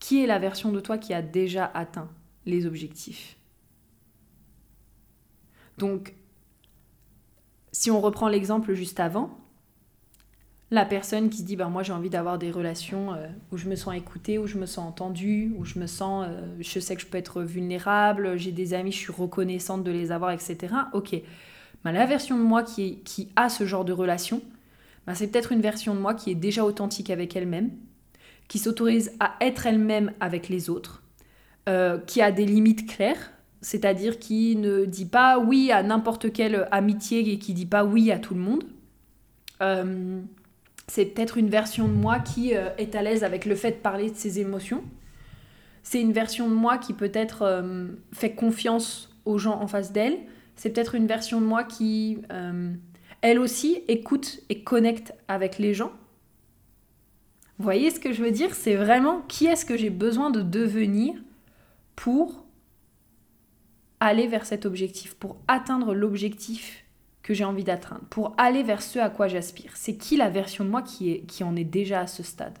Qui 0.00 0.22
est 0.22 0.26
la 0.26 0.38
version 0.38 0.70
de 0.70 0.80
toi 0.80 0.98
qui 0.98 1.14
a 1.14 1.22
déjà 1.22 1.64
atteint 1.72 2.10
les 2.44 2.66
objectifs? 2.66 3.38
Donc, 5.78 6.14
si 7.72 7.90
on 7.90 8.02
reprend 8.02 8.28
l'exemple 8.28 8.74
juste 8.74 9.00
avant, 9.00 9.30
la 10.70 10.84
personne 10.84 11.30
qui 11.30 11.38
se 11.38 11.44
dit 11.44 11.56
ben 11.56 11.70
moi 11.70 11.82
j'ai 11.82 11.94
envie 11.94 12.10
d'avoir 12.10 12.36
des 12.36 12.50
relations 12.50 13.14
euh, 13.14 13.26
où 13.50 13.56
je 13.56 13.66
me 13.70 13.76
sens 13.76 13.94
écoutée, 13.94 14.36
où 14.36 14.46
je 14.46 14.58
me 14.58 14.66
sens 14.66 14.86
entendue, 14.86 15.54
où 15.56 15.64
je 15.64 15.78
me 15.78 15.86
sens, 15.86 16.26
euh, 16.28 16.54
je 16.60 16.80
sais 16.80 16.96
que 16.96 17.00
je 17.00 17.06
peux 17.06 17.16
être 17.16 17.40
vulnérable, 17.42 18.36
j'ai 18.36 18.52
des 18.52 18.74
amis, 18.74 18.92
je 18.92 18.98
suis 18.98 19.12
reconnaissante 19.12 19.84
de 19.84 19.90
les 19.90 20.12
avoir, 20.12 20.32
etc. 20.32 20.74
Ok, 20.92 21.18
ben, 21.82 21.92
la 21.92 22.04
version 22.04 22.36
de 22.36 22.42
moi 22.42 22.62
qui, 22.62 22.98
qui 23.04 23.30
a 23.36 23.48
ce 23.48 23.64
genre 23.64 23.86
de 23.86 23.94
relation, 23.94 24.42
ben, 25.06 25.14
c'est 25.14 25.28
peut-être 25.28 25.52
une 25.52 25.60
version 25.60 25.94
de 25.94 26.00
moi 26.00 26.14
qui 26.14 26.30
est 26.30 26.36
déjà 26.36 26.64
authentique 26.64 27.10
avec 27.10 27.36
elle-même, 27.36 27.70
qui 28.48 28.58
s'autorise 28.58 29.12
à 29.20 29.34
être 29.40 29.66
elle-même 29.66 30.12
avec 30.20 30.48
les 30.48 30.68
autres, 30.68 31.02
euh, 31.68 31.98
qui 31.98 32.20
a 32.20 32.32
des 32.32 32.46
limites 32.46 32.88
claires, 32.88 33.32
c'est-à-dire 33.60 34.18
qui 34.18 34.56
ne 34.56 34.84
dit 34.84 35.06
pas 35.06 35.38
oui 35.38 35.70
à 35.70 35.82
n'importe 35.82 36.32
quelle 36.32 36.68
amitié 36.70 37.20
et 37.30 37.38
qui 37.38 37.54
dit 37.54 37.66
pas 37.66 37.84
oui 37.84 38.10
à 38.10 38.18
tout 38.18 38.34
le 38.34 38.40
monde. 38.40 38.64
Euh, 39.62 40.20
c'est 40.88 41.06
peut-être 41.06 41.38
une 41.38 41.48
version 41.48 41.88
de 41.88 41.92
moi 41.92 42.18
qui 42.18 42.54
euh, 42.54 42.68
est 42.78 42.94
à 42.94 43.02
l'aise 43.02 43.24
avec 43.24 43.44
le 43.44 43.54
fait 43.54 43.72
de 43.72 43.76
parler 43.76 44.10
de 44.10 44.16
ses 44.16 44.40
émotions. 44.40 44.82
C'est 45.82 46.00
une 46.00 46.12
version 46.12 46.48
de 46.48 46.54
moi 46.54 46.78
qui 46.78 46.92
peut-être 46.94 47.64
fait 48.12 48.32
confiance 48.32 49.08
aux 49.24 49.38
gens 49.38 49.60
en 49.60 49.68
face 49.68 49.92
d'elle. 49.92 50.18
C'est 50.56 50.70
peut-être 50.70 50.96
une 50.96 51.06
version 51.06 51.40
de 51.40 51.46
moi 51.46 51.62
qui, 51.62 52.18
elle 53.22 53.38
aussi, 53.38 53.82
écoute 53.88 54.40
et 54.48 54.62
connecte 54.62 55.14
avec 55.28 55.58
les 55.58 55.74
gens. 55.74 55.92
Vous 57.58 57.64
voyez 57.64 57.90
ce 57.90 58.00
que 58.00 58.12
je 58.12 58.22
veux 58.22 58.30
dire? 58.30 58.54
C'est 58.54 58.76
vraiment 58.76 59.22
qui 59.22 59.46
est-ce 59.46 59.64
que 59.64 59.76
j'ai 59.76 59.90
besoin 59.90 60.30
de 60.30 60.42
devenir 60.42 61.14
pour 61.94 62.44
aller 64.00 64.26
vers 64.26 64.44
cet 64.44 64.66
objectif, 64.66 65.14
pour 65.14 65.38
atteindre 65.48 65.94
l'objectif 65.94 66.84
que 67.22 67.34
j'ai 67.34 67.44
envie 67.44 67.64
d'atteindre, 67.64 68.04
pour 68.10 68.34
aller 68.38 68.62
vers 68.62 68.82
ce 68.82 68.98
à 68.98 69.10
quoi 69.10 69.26
j'aspire. 69.26 69.76
C'est 69.76 69.96
qui 69.96 70.16
la 70.16 70.28
version 70.28 70.64
de 70.64 70.70
moi 70.70 70.82
qui, 70.82 71.10
est, 71.10 71.20
qui 71.22 71.42
en 71.42 71.56
est 71.56 71.64
déjà 71.64 72.00
à 72.00 72.06
ce 72.06 72.22
stade? 72.22 72.58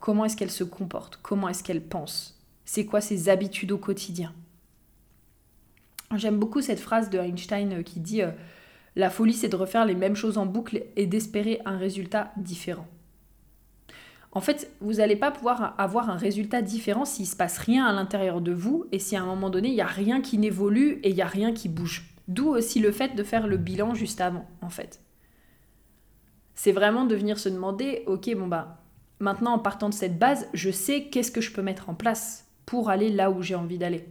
Comment 0.00 0.24
est-ce 0.24 0.36
qu'elle 0.36 0.50
se 0.50 0.64
comporte? 0.64 1.18
Comment 1.22 1.48
est-ce 1.48 1.64
qu'elle 1.64 1.82
pense? 1.82 2.40
C'est 2.64 2.86
quoi 2.86 3.00
ses 3.00 3.28
habitudes 3.28 3.72
au 3.72 3.78
quotidien? 3.78 4.32
J'aime 6.16 6.38
beaucoup 6.38 6.62
cette 6.62 6.80
phrase 6.80 7.10
de 7.10 7.18
Einstein 7.18 7.72
euh, 7.72 7.82
qui 7.82 8.00
dit 8.00 8.22
euh, 8.22 8.30
La 8.96 9.10
folie, 9.10 9.34
c'est 9.34 9.48
de 9.48 9.56
refaire 9.56 9.84
les 9.84 9.94
mêmes 9.94 10.16
choses 10.16 10.38
en 10.38 10.46
boucle 10.46 10.84
et 10.96 11.06
d'espérer 11.06 11.60
un 11.64 11.76
résultat 11.76 12.32
différent 12.36 12.86
en 14.32 14.40
fait, 14.40 14.70
vous 14.80 14.94
n'allez 14.94 15.16
pas 15.16 15.30
pouvoir 15.30 15.74
avoir 15.78 16.10
un 16.10 16.16
résultat 16.16 16.60
différent 16.62 17.04
s'il 17.04 17.24
ne 17.24 17.30
se 17.30 17.36
passe 17.36 17.58
rien 17.58 17.86
à 17.86 17.92
l'intérieur 17.92 18.40
de 18.40 18.52
vous 18.52 18.86
et 18.92 18.98
si 18.98 19.16
à 19.16 19.22
un 19.22 19.26
moment 19.26 19.50
donné, 19.50 19.68
il 19.68 19.74
n'y 19.74 19.80
a 19.80 19.86
rien 19.86 20.20
qui 20.20 20.38
n'évolue 20.38 21.00
et 21.02 21.10
il 21.10 21.14
n'y 21.14 21.22
a 21.22 21.26
rien 21.26 21.52
qui 21.52 21.68
bouge. 21.68 22.10
D'où 22.28 22.48
aussi 22.48 22.78
le 22.78 22.92
fait 22.92 23.14
de 23.14 23.22
faire 23.22 23.46
le 23.46 23.56
bilan 23.56 23.94
juste 23.94 24.20
avant, 24.20 24.46
en 24.60 24.68
fait. 24.68 25.00
C'est 26.54 26.72
vraiment 26.72 27.06
de 27.06 27.14
venir 27.14 27.38
se 27.38 27.48
demander, 27.48 28.02
ok, 28.06 28.34
bon 28.36 28.46
bah, 28.46 28.82
maintenant 29.18 29.54
en 29.54 29.58
partant 29.58 29.88
de 29.88 29.94
cette 29.94 30.18
base, 30.18 30.46
je 30.52 30.70
sais 30.70 31.04
qu'est-ce 31.04 31.32
que 31.32 31.40
je 31.40 31.52
peux 31.52 31.62
mettre 31.62 31.88
en 31.88 31.94
place 31.94 32.46
pour 32.66 32.90
aller 32.90 33.10
là 33.10 33.30
où 33.30 33.42
j'ai 33.42 33.54
envie 33.54 33.78
d'aller. 33.78 34.06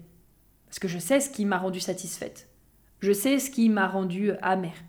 Parce 0.68 0.80
que 0.80 0.88
je 0.88 1.00
sais 1.00 1.20
ce 1.20 1.30
qui 1.30 1.46
m'a 1.46 1.58
rendu 1.58 1.80
satisfaite. 1.80 2.50
Je 3.00 3.12
sais 3.12 3.40
ce 3.40 3.50
qui 3.50 3.70
m'a 3.70 3.88
rendu 3.88 4.32
amère. 4.42 4.84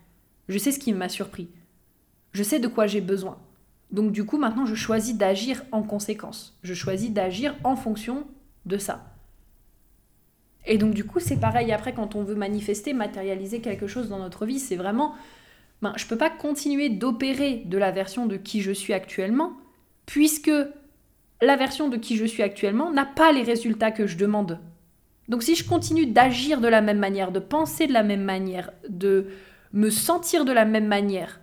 Je 0.47 0.57
sais 0.57 0.71
ce 0.71 0.79
qui 0.79 0.93
m'a 0.93 1.09
surpris. 1.09 1.49
Je 2.33 2.43
sais 2.43 2.59
de 2.59 2.67
quoi 2.67 2.87
j'ai 2.87 3.01
besoin. 3.01 3.37
Donc 3.91 4.11
du 4.11 4.25
coup, 4.25 4.37
maintenant, 4.37 4.65
je 4.65 4.75
choisis 4.75 5.15
d'agir 5.15 5.63
en 5.71 5.83
conséquence. 5.83 6.57
Je 6.63 6.73
choisis 6.73 7.11
d'agir 7.11 7.55
en 7.63 7.75
fonction 7.75 8.27
de 8.65 8.77
ça. 8.77 9.05
Et 10.65 10.77
donc 10.77 10.93
du 10.93 11.03
coup, 11.03 11.19
c'est 11.19 11.39
pareil 11.39 11.71
après 11.71 11.93
quand 11.93 12.15
on 12.15 12.23
veut 12.23 12.35
manifester, 12.35 12.93
matérialiser 12.93 13.61
quelque 13.61 13.87
chose 13.87 14.09
dans 14.09 14.19
notre 14.19 14.45
vie, 14.45 14.59
c'est 14.59 14.75
vraiment 14.75 15.15
ben, 15.81 15.93
je 15.95 16.05
peux 16.05 16.17
pas 16.17 16.29
continuer 16.29 16.89
d'opérer 16.89 17.63
de 17.65 17.77
la 17.77 17.91
version 17.91 18.25
de 18.25 18.35
qui 18.35 18.61
je 18.61 18.71
suis 18.71 18.93
actuellement 18.93 19.53
puisque 20.05 20.51
la 21.41 21.55
version 21.55 21.87
de 21.87 21.97
qui 21.97 22.17
je 22.17 22.25
suis 22.25 22.43
actuellement 22.43 22.91
n'a 22.91 23.05
pas 23.05 23.31
les 23.31 23.43
résultats 23.43 23.91
que 23.91 24.05
je 24.05 24.17
demande. 24.17 24.59
Donc 25.29 25.43
si 25.43 25.55
je 25.55 25.63
continue 25.63 26.07
d'agir 26.07 26.59
de 26.59 26.67
la 26.67 26.81
même 26.81 26.97
manière, 26.97 27.31
de 27.31 27.39
penser 27.39 27.87
de 27.87 27.93
la 27.93 28.03
même 28.03 28.23
manière, 28.23 28.71
de 28.89 29.27
me 29.71 29.91
sentir 29.91 30.43
de 30.43 30.51
la 30.51 30.65
même 30.65 30.87
manière, 30.87 31.39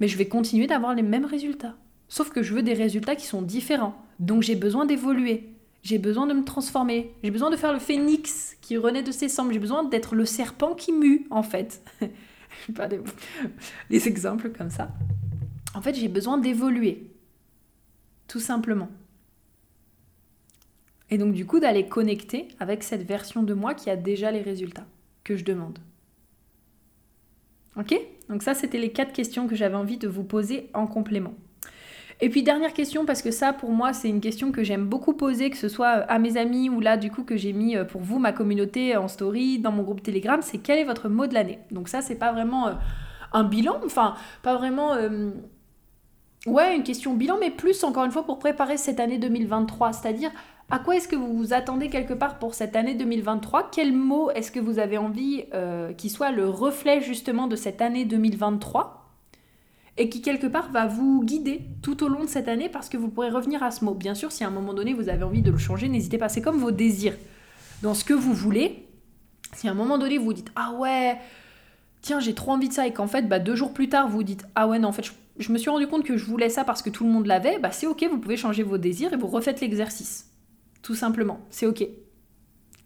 mais 0.00 0.08
je 0.08 0.18
vais 0.18 0.26
continuer 0.26 0.66
d'avoir 0.66 0.94
les 0.94 1.02
mêmes 1.02 1.24
résultats. 1.24 1.76
Sauf 2.08 2.30
que 2.30 2.42
je 2.42 2.52
veux 2.52 2.62
des 2.62 2.74
résultats 2.74 3.14
qui 3.14 3.26
sont 3.26 3.42
différents. 3.42 3.94
Donc 4.18 4.42
j'ai 4.42 4.56
besoin 4.56 4.84
d'évoluer. 4.84 5.54
J'ai 5.82 5.98
besoin 5.98 6.26
de 6.26 6.34
me 6.34 6.44
transformer. 6.44 7.14
J'ai 7.22 7.30
besoin 7.30 7.50
de 7.50 7.56
faire 7.56 7.72
le 7.72 7.78
phénix 7.78 8.56
qui 8.60 8.76
renaît 8.76 9.04
de 9.04 9.12
ses 9.12 9.28
cendres. 9.28 9.52
J'ai 9.52 9.60
besoin 9.60 9.84
d'être 9.84 10.14
le 10.14 10.26
serpent 10.26 10.74
qui 10.74 10.92
mue, 10.92 11.26
en 11.30 11.42
fait. 11.42 11.82
pas 12.74 12.88
des, 12.88 13.00
des 13.88 14.08
exemples 14.08 14.50
comme 14.50 14.70
ça. 14.70 14.90
En 15.74 15.80
fait, 15.80 15.94
j'ai 15.94 16.08
besoin 16.08 16.36
d'évoluer. 16.36 17.06
Tout 18.28 18.40
simplement. 18.40 18.88
Et 21.10 21.18
donc, 21.18 21.32
du 21.32 21.46
coup, 21.46 21.60
d'aller 21.60 21.86
connecter 21.86 22.48
avec 22.60 22.82
cette 22.82 23.02
version 23.02 23.42
de 23.42 23.54
moi 23.54 23.74
qui 23.74 23.90
a 23.90 23.96
déjà 23.96 24.30
les 24.30 24.42
résultats 24.42 24.86
que 25.24 25.36
je 25.36 25.44
demande. 25.44 25.78
Ok? 27.76 27.94
Donc, 28.28 28.42
ça, 28.42 28.54
c'était 28.54 28.78
les 28.78 28.90
quatre 28.90 29.12
questions 29.12 29.48
que 29.48 29.56
j'avais 29.56 29.76
envie 29.76 29.98
de 29.98 30.08
vous 30.08 30.24
poser 30.24 30.70
en 30.74 30.86
complément. 30.86 31.34
Et 32.22 32.28
puis 32.28 32.42
dernière 32.42 32.74
question, 32.74 33.06
parce 33.06 33.22
que 33.22 33.30
ça 33.30 33.52
pour 33.52 33.70
moi 33.70 33.94
c'est 33.94 34.08
une 34.08 34.20
question 34.20 34.52
que 34.52 34.62
j'aime 34.62 34.84
beaucoup 34.84 35.14
poser, 35.14 35.48
que 35.48 35.56
ce 35.56 35.68
soit 35.68 35.88
à 35.88 36.18
mes 36.18 36.36
amis 36.36 36.68
ou 36.68 36.80
là 36.80 36.98
du 36.98 37.10
coup 37.10 37.24
que 37.24 37.36
j'ai 37.36 37.54
mis 37.54 37.76
euh, 37.76 37.84
pour 37.84 38.02
vous, 38.02 38.18
ma 38.18 38.32
communauté 38.32 38.96
en 38.96 39.08
story, 39.08 39.58
dans 39.58 39.72
mon 39.72 39.82
groupe 39.82 40.02
Telegram, 40.02 40.40
c'est 40.42 40.58
quel 40.58 40.78
est 40.78 40.84
votre 40.84 41.08
mot 41.08 41.26
de 41.26 41.34
l'année? 41.34 41.60
Donc 41.70 41.88
ça 41.88 42.02
c'est 42.02 42.16
pas 42.16 42.32
vraiment 42.32 42.68
euh, 42.68 42.72
un 43.32 43.44
bilan, 43.44 43.80
enfin 43.84 44.14
pas 44.42 44.56
vraiment... 44.56 44.92
Euh, 44.94 45.30
ouais, 46.46 46.76
une 46.76 46.82
question 46.82 47.14
bilan, 47.14 47.38
mais 47.40 47.50
plus 47.50 47.82
encore 47.84 48.04
une 48.04 48.10
fois 48.10 48.24
pour 48.24 48.38
préparer 48.38 48.76
cette 48.76 49.00
année 49.00 49.16
2023, 49.16 49.94
c'est-à-dire 49.94 50.30
à 50.70 50.78
quoi 50.78 50.96
est-ce 50.96 51.08
que 51.08 51.16
vous 51.16 51.36
vous 51.36 51.52
attendez 51.52 51.88
quelque 51.88 52.14
part 52.14 52.38
pour 52.38 52.54
cette 52.54 52.76
année 52.76 52.94
2023 52.94 53.70
Quel 53.72 53.92
mot 53.92 54.30
est-ce 54.30 54.52
que 54.52 54.60
vous 54.60 54.78
avez 54.78 54.98
envie 54.98 55.44
qui 55.96 56.10
soit 56.10 56.30
le 56.30 56.48
reflet 56.48 57.00
justement 57.00 57.46
de 57.46 57.56
cette 57.56 57.82
année 57.82 58.04
2023 58.04 59.00
et 60.00 60.08
qui 60.08 60.22
quelque 60.22 60.46
part 60.46 60.70
va 60.70 60.86
vous 60.86 61.22
guider 61.22 61.60
tout 61.82 62.02
au 62.02 62.08
long 62.08 62.22
de 62.22 62.28
cette 62.28 62.48
année 62.48 62.70
parce 62.70 62.88
que 62.88 62.96
vous 62.96 63.08
pourrez 63.08 63.28
revenir 63.28 63.62
à 63.62 63.70
ce 63.70 63.84
mot. 63.84 63.92
Bien 63.92 64.14
sûr, 64.14 64.32
si 64.32 64.44
à 64.44 64.46
un 64.46 64.50
moment 64.50 64.72
donné 64.72 64.94
vous 64.94 65.10
avez 65.10 65.24
envie 65.24 65.42
de 65.42 65.50
le 65.50 65.58
changer, 65.58 65.88
n'hésitez 65.88 66.16
pas. 66.16 66.30
C'est 66.30 66.40
comme 66.40 66.56
vos 66.56 66.70
désirs. 66.70 67.16
Dans 67.82 67.92
ce 67.92 68.02
que 68.02 68.14
vous 68.14 68.32
voulez, 68.32 68.86
si 69.54 69.68
à 69.68 69.72
un 69.72 69.74
moment 69.74 69.98
donné 69.98 70.16
vous 70.16 70.32
dites 70.32 70.50
Ah 70.56 70.72
ouais, 70.72 71.18
tiens, 72.00 72.18
j'ai 72.18 72.34
trop 72.34 72.52
envie 72.52 72.68
de 72.68 72.72
ça, 72.72 72.86
et 72.86 72.92
qu'en 72.92 73.06
fait, 73.06 73.28
bah, 73.28 73.38
deux 73.38 73.56
jours 73.56 73.74
plus 73.74 73.90
tard, 73.90 74.08
vous 74.08 74.22
dites 74.22 74.46
Ah 74.54 74.66
ouais, 74.68 74.78
non, 74.78 74.88
en 74.88 74.92
fait, 74.92 75.10
je, 75.38 75.52
me 75.52 75.58
suis 75.58 75.68
rendu 75.68 75.86
compte 75.86 76.04
que 76.04 76.16
je 76.16 76.24
voulais 76.24 76.48
ça 76.48 76.64
parce 76.64 76.80
que 76.80 76.88
tout 76.88 77.04
le 77.04 77.10
monde 77.10 77.26
l'avait, 77.26 77.58
bah 77.58 77.70
c'est 77.70 77.86
ok, 77.86 78.06
vous 78.10 78.18
pouvez 78.18 78.38
changer 78.38 78.62
vos 78.62 78.78
désirs 78.78 79.12
et 79.12 79.16
vous 79.16 79.26
refaites 79.26 79.60
l'exercice. 79.60 80.29
Tout 80.82 80.94
simplement, 80.94 81.40
c'est 81.50 81.66
ok. 81.66 81.82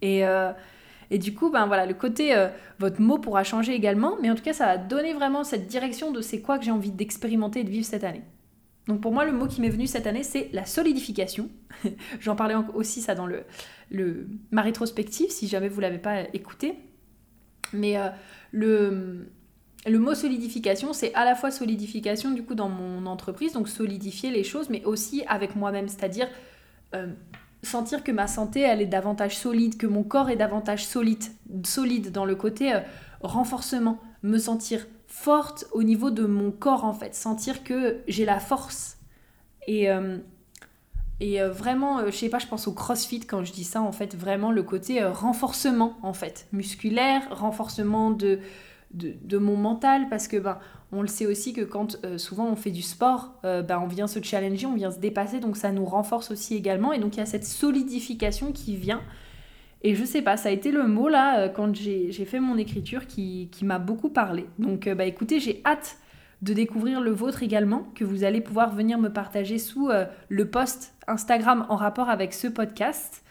Et. 0.02 0.26
Euh, 0.26 0.52
et 1.10 1.18
du 1.18 1.34
coup, 1.34 1.50
ben 1.50 1.66
voilà, 1.66 1.86
le 1.86 1.94
côté, 1.94 2.34
euh, 2.34 2.48
votre 2.78 3.00
mot 3.00 3.18
pourra 3.18 3.44
changer 3.44 3.74
également, 3.74 4.16
mais 4.20 4.30
en 4.30 4.34
tout 4.34 4.42
cas, 4.42 4.52
ça 4.52 4.66
va 4.66 4.78
donner 4.78 5.12
vraiment 5.12 5.44
cette 5.44 5.66
direction 5.66 6.10
de 6.10 6.20
c'est 6.20 6.40
quoi 6.40 6.58
que 6.58 6.64
j'ai 6.64 6.70
envie 6.70 6.90
d'expérimenter 6.90 7.60
et 7.60 7.64
de 7.64 7.70
vivre 7.70 7.86
cette 7.86 8.04
année. 8.04 8.22
Donc 8.86 9.00
pour 9.00 9.12
moi, 9.12 9.24
le 9.24 9.32
mot 9.32 9.46
qui 9.46 9.60
m'est 9.60 9.70
venu 9.70 9.86
cette 9.86 10.06
année, 10.06 10.22
c'est 10.22 10.50
la 10.52 10.66
solidification. 10.66 11.48
J'en 12.20 12.36
parlais 12.36 12.54
aussi 12.74 13.00
ça 13.00 13.14
dans 13.14 13.26
le, 13.26 13.44
le, 13.90 14.28
ma 14.50 14.62
rétrospective, 14.62 15.30
si 15.30 15.48
jamais 15.48 15.68
vous 15.68 15.76
ne 15.76 15.82
l'avez 15.82 15.98
pas 15.98 16.22
écouté. 16.34 16.74
Mais 17.72 17.96
euh, 17.96 18.08
le, 18.50 19.28
le 19.86 19.98
mot 19.98 20.14
solidification, 20.14 20.92
c'est 20.92 21.14
à 21.14 21.24
la 21.24 21.34
fois 21.34 21.50
solidification 21.50 22.30
du 22.30 22.42
coup 22.42 22.54
dans 22.54 22.68
mon 22.68 23.06
entreprise, 23.06 23.52
donc 23.52 23.68
solidifier 23.68 24.30
les 24.30 24.44
choses, 24.44 24.68
mais 24.68 24.84
aussi 24.84 25.24
avec 25.28 25.56
moi-même, 25.56 25.88
c'est-à-dire 25.88 26.28
sentir 27.64 28.04
que 28.04 28.12
ma 28.12 28.26
santé, 28.26 28.60
elle 28.60 28.80
est 28.80 28.86
davantage 28.86 29.36
solide, 29.36 29.76
que 29.76 29.86
mon 29.86 30.02
corps 30.02 30.30
est 30.30 30.36
davantage 30.36 30.86
solide, 30.86 32.12
dans 32.12 32.24
le 32.24 32.34
côté 32.34 32.72
euh, 32.72 32.80
renforcement, 33.20 33.98
me 34.22 34.38
sentir 34.38 34.86
forte 35.06 35.66
au 35.72 35.82
niveau 35.82 36.10
de 36.10 36.24
mon 36.24 36.50
corps 36.50 36.84
en 36.84 36.92
fait, 36.92 37.14
sentir 37.14 37.64
que 37.64 38.00
j'ai 38.08 38.24
la 38.24 38.40
force. 38.40 38.98
Et, 39.66 39.90
euh, 39.90 40.18
euh, 41.22 41.50
vraiment, 41.50 42.04
je 42.06 42.10
sais 42.10 42.28
pas, 42.28 42.38
je 42.38 42.46
pense 42.46 42.66
au 42.68 42.72
crossfit 42.72 43.20
quand 43.20 43.44
je 43.44 43.52
dis 43.52 43.64
ça, 43.64 43.80
en 43.80 43.92
fait, 43.92 44.14
vraiment 44.14 44.50
le 44.50 44.62
côté 44.62 45.02
renforcement 45.04 45.96
en 46.02 46.12
fait, 46.12 46.46
musculaire, 46.52 47.22
renforcement 47.30 48.10
de, 48.10 48.40
de, 48.92 49.38
mon 49.38 49.56
mental, 49.56 50.08
parce 50.08 50.28
que 50.28 50.36
ben, 50.36 50.58
on 50.94 51.02
le 51.02 51.08
sait 51.08 51.26
aussi 51.26 51.52
que 51.52 51.62
quand 51.62 51.98
euh, 52.04 52.18
souvent 52.18 52.46
on 52.48 52.56
fait 52.56 52.70
du 52.70 52.82
sport, 52.82 53.34
euh, 53.44 53.62
ben, 53.62 53.80
on 53.82 53.86
vient 53.86 54.06
se 54.06 54.22
challenger, 54.22 54.66
on 54.66 54.74
vient 54.74 54.90
se 54.90 54.98
dépasser, 54.98 55.40
donc 55.40 55.56
ça 55.56 55.72
nous 55.72 55.84
renforce 55.84 56.30
aussi 56.30 56.54
également. 56.54 56.92
Et 56.92 56.98
donc 56.98 57.16
il 57.16 57.18
y 57.18 57.22
a 57.22 57.26
cette 57.26 57.44
solidification 57.44 58.52
qui 58.52 58.76
vient. 58.76 59.02
Et 59.82 59.94
je 59.94 60.04
sais 60.04 60.22
pas, 60.22 60.36
ça 60.36 60.48
a 60.48 60.52
été 60.52 60.70
le 60.70 60.86
mot 60.86 61.08
là, 61.08 61.40
euh, 61.40 61.48
quand 61.48 61.74
j'ai 61.74 62.12
fait 62.24 62.40
mon 62.40 62.56
écriture, 62.56 63.06
qui, 63.06 63.50
m'a 63.62 63.78
beaucoup 63.78 64.08
parlé. 64.08 64.46
Donc 64.58 64.88
bah 64.88 65.04
écoutez, 65.04 65.40
j'ai 65.40 65.60
hâte 65.66 65.98
de 66.42 66.52
découvrir 66.52 67.00
le 67.00 67.10
vôtre 67.10 67.42
également, 67.42 67.88
que 67.94 68.04
vous 68.04 68.24
allez 68.24 68.40
pouvoir 68.40 68.74
venir 68.74 68.98
me 68.98 69.08
partager 69.08 69.58
sous 69.58 69.90
le 70.28 70.50
post 70.50 70.94
Instagram 71.06 71.64
en 71.70 71.76
rapport 71.76 72.10
avec 72.10 72.34
ce 72.34 72.48
podcast. 72.48 73.24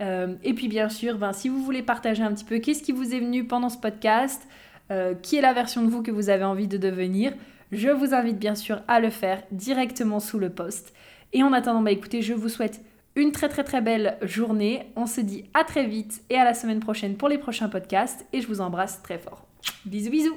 et 0.00 0.54
puis 0.54 0.68
bien 0.68 0.90
sûr, 0.90 1.16
ben, 1.16 1.32
si 1.32 1.48
vous 1.48 1.62
voulez 1.62 1.82
partager 1.82 2.22
un 2.22 2.34
petit 2.34 2.44
peu 2.44 2.58
qu'est-ce 2.58 2.82
qui 2.82 2.92
vous 2.92 3.14
est 3.14 3.20
venu 3.20 3.46
pendant 3.46 3.70
ce 3.70 3.78
podcast, 3.78 4.46
euh, 4.90 5.14
qui 5.14 5.36
est 5.36 5.40
la 5.40 5.52
version 5.52 5.82
de 5.82 5.90
vous 5.90 6.02
que 6.02 6.10
vous 6.10 6.30
avez 6.30 6.44
envie 6.44 6.68
de 6.68 6.78
devenir, 6.78 7.32
je 7.72 7.88
vous 7.88 8.14
invite 8.14 8.38
bien 8.38 8.54
sûr 8.54 8.80
à 8.88 9.00
le 9.00 9.10
faire 9.10 9.42
directement 9.52 10.20
sous 10.20 10.38
le 10.38 10.50
post. 10.50 10.94
Et 11.32 11.42
en 11.42 11.52
attendant, 11.52 11.82
bah 11.82 11.90
écoutez, 11.90 12.22
je 12.22 12.32
vous 12.32 12.48
souhaite 12.48 12.80
une 13.14 13.32
très 13.32 13.48
très 13.48 13.64
très 13.64 13.80
belle 13.80 14.16
journée. 14.22 14.86
On 14.96 15.06
se 15.06 15.20
dit 15.20 15.44
à 15.54 15.64
très 15.64 15.86
vite 15.86 16.22
et 16.30 16.36
à 16.36 16.44
la 16.44 16.54
semaine 16.54 16.80
prochaine 16.80 17.16
pour 17.16 17.28
les 17.28 17.38
prochains 17.38 17.68
podcasts 17.68 18.26
et 18.32 18.40
je 18.40 18.46
vous 18.46 18.60
embrasse 18.60 19.02
très 19.02 19.18
fort. 19.18 19.46
Bisous 19.84 20.10
bisous 20.10 20.36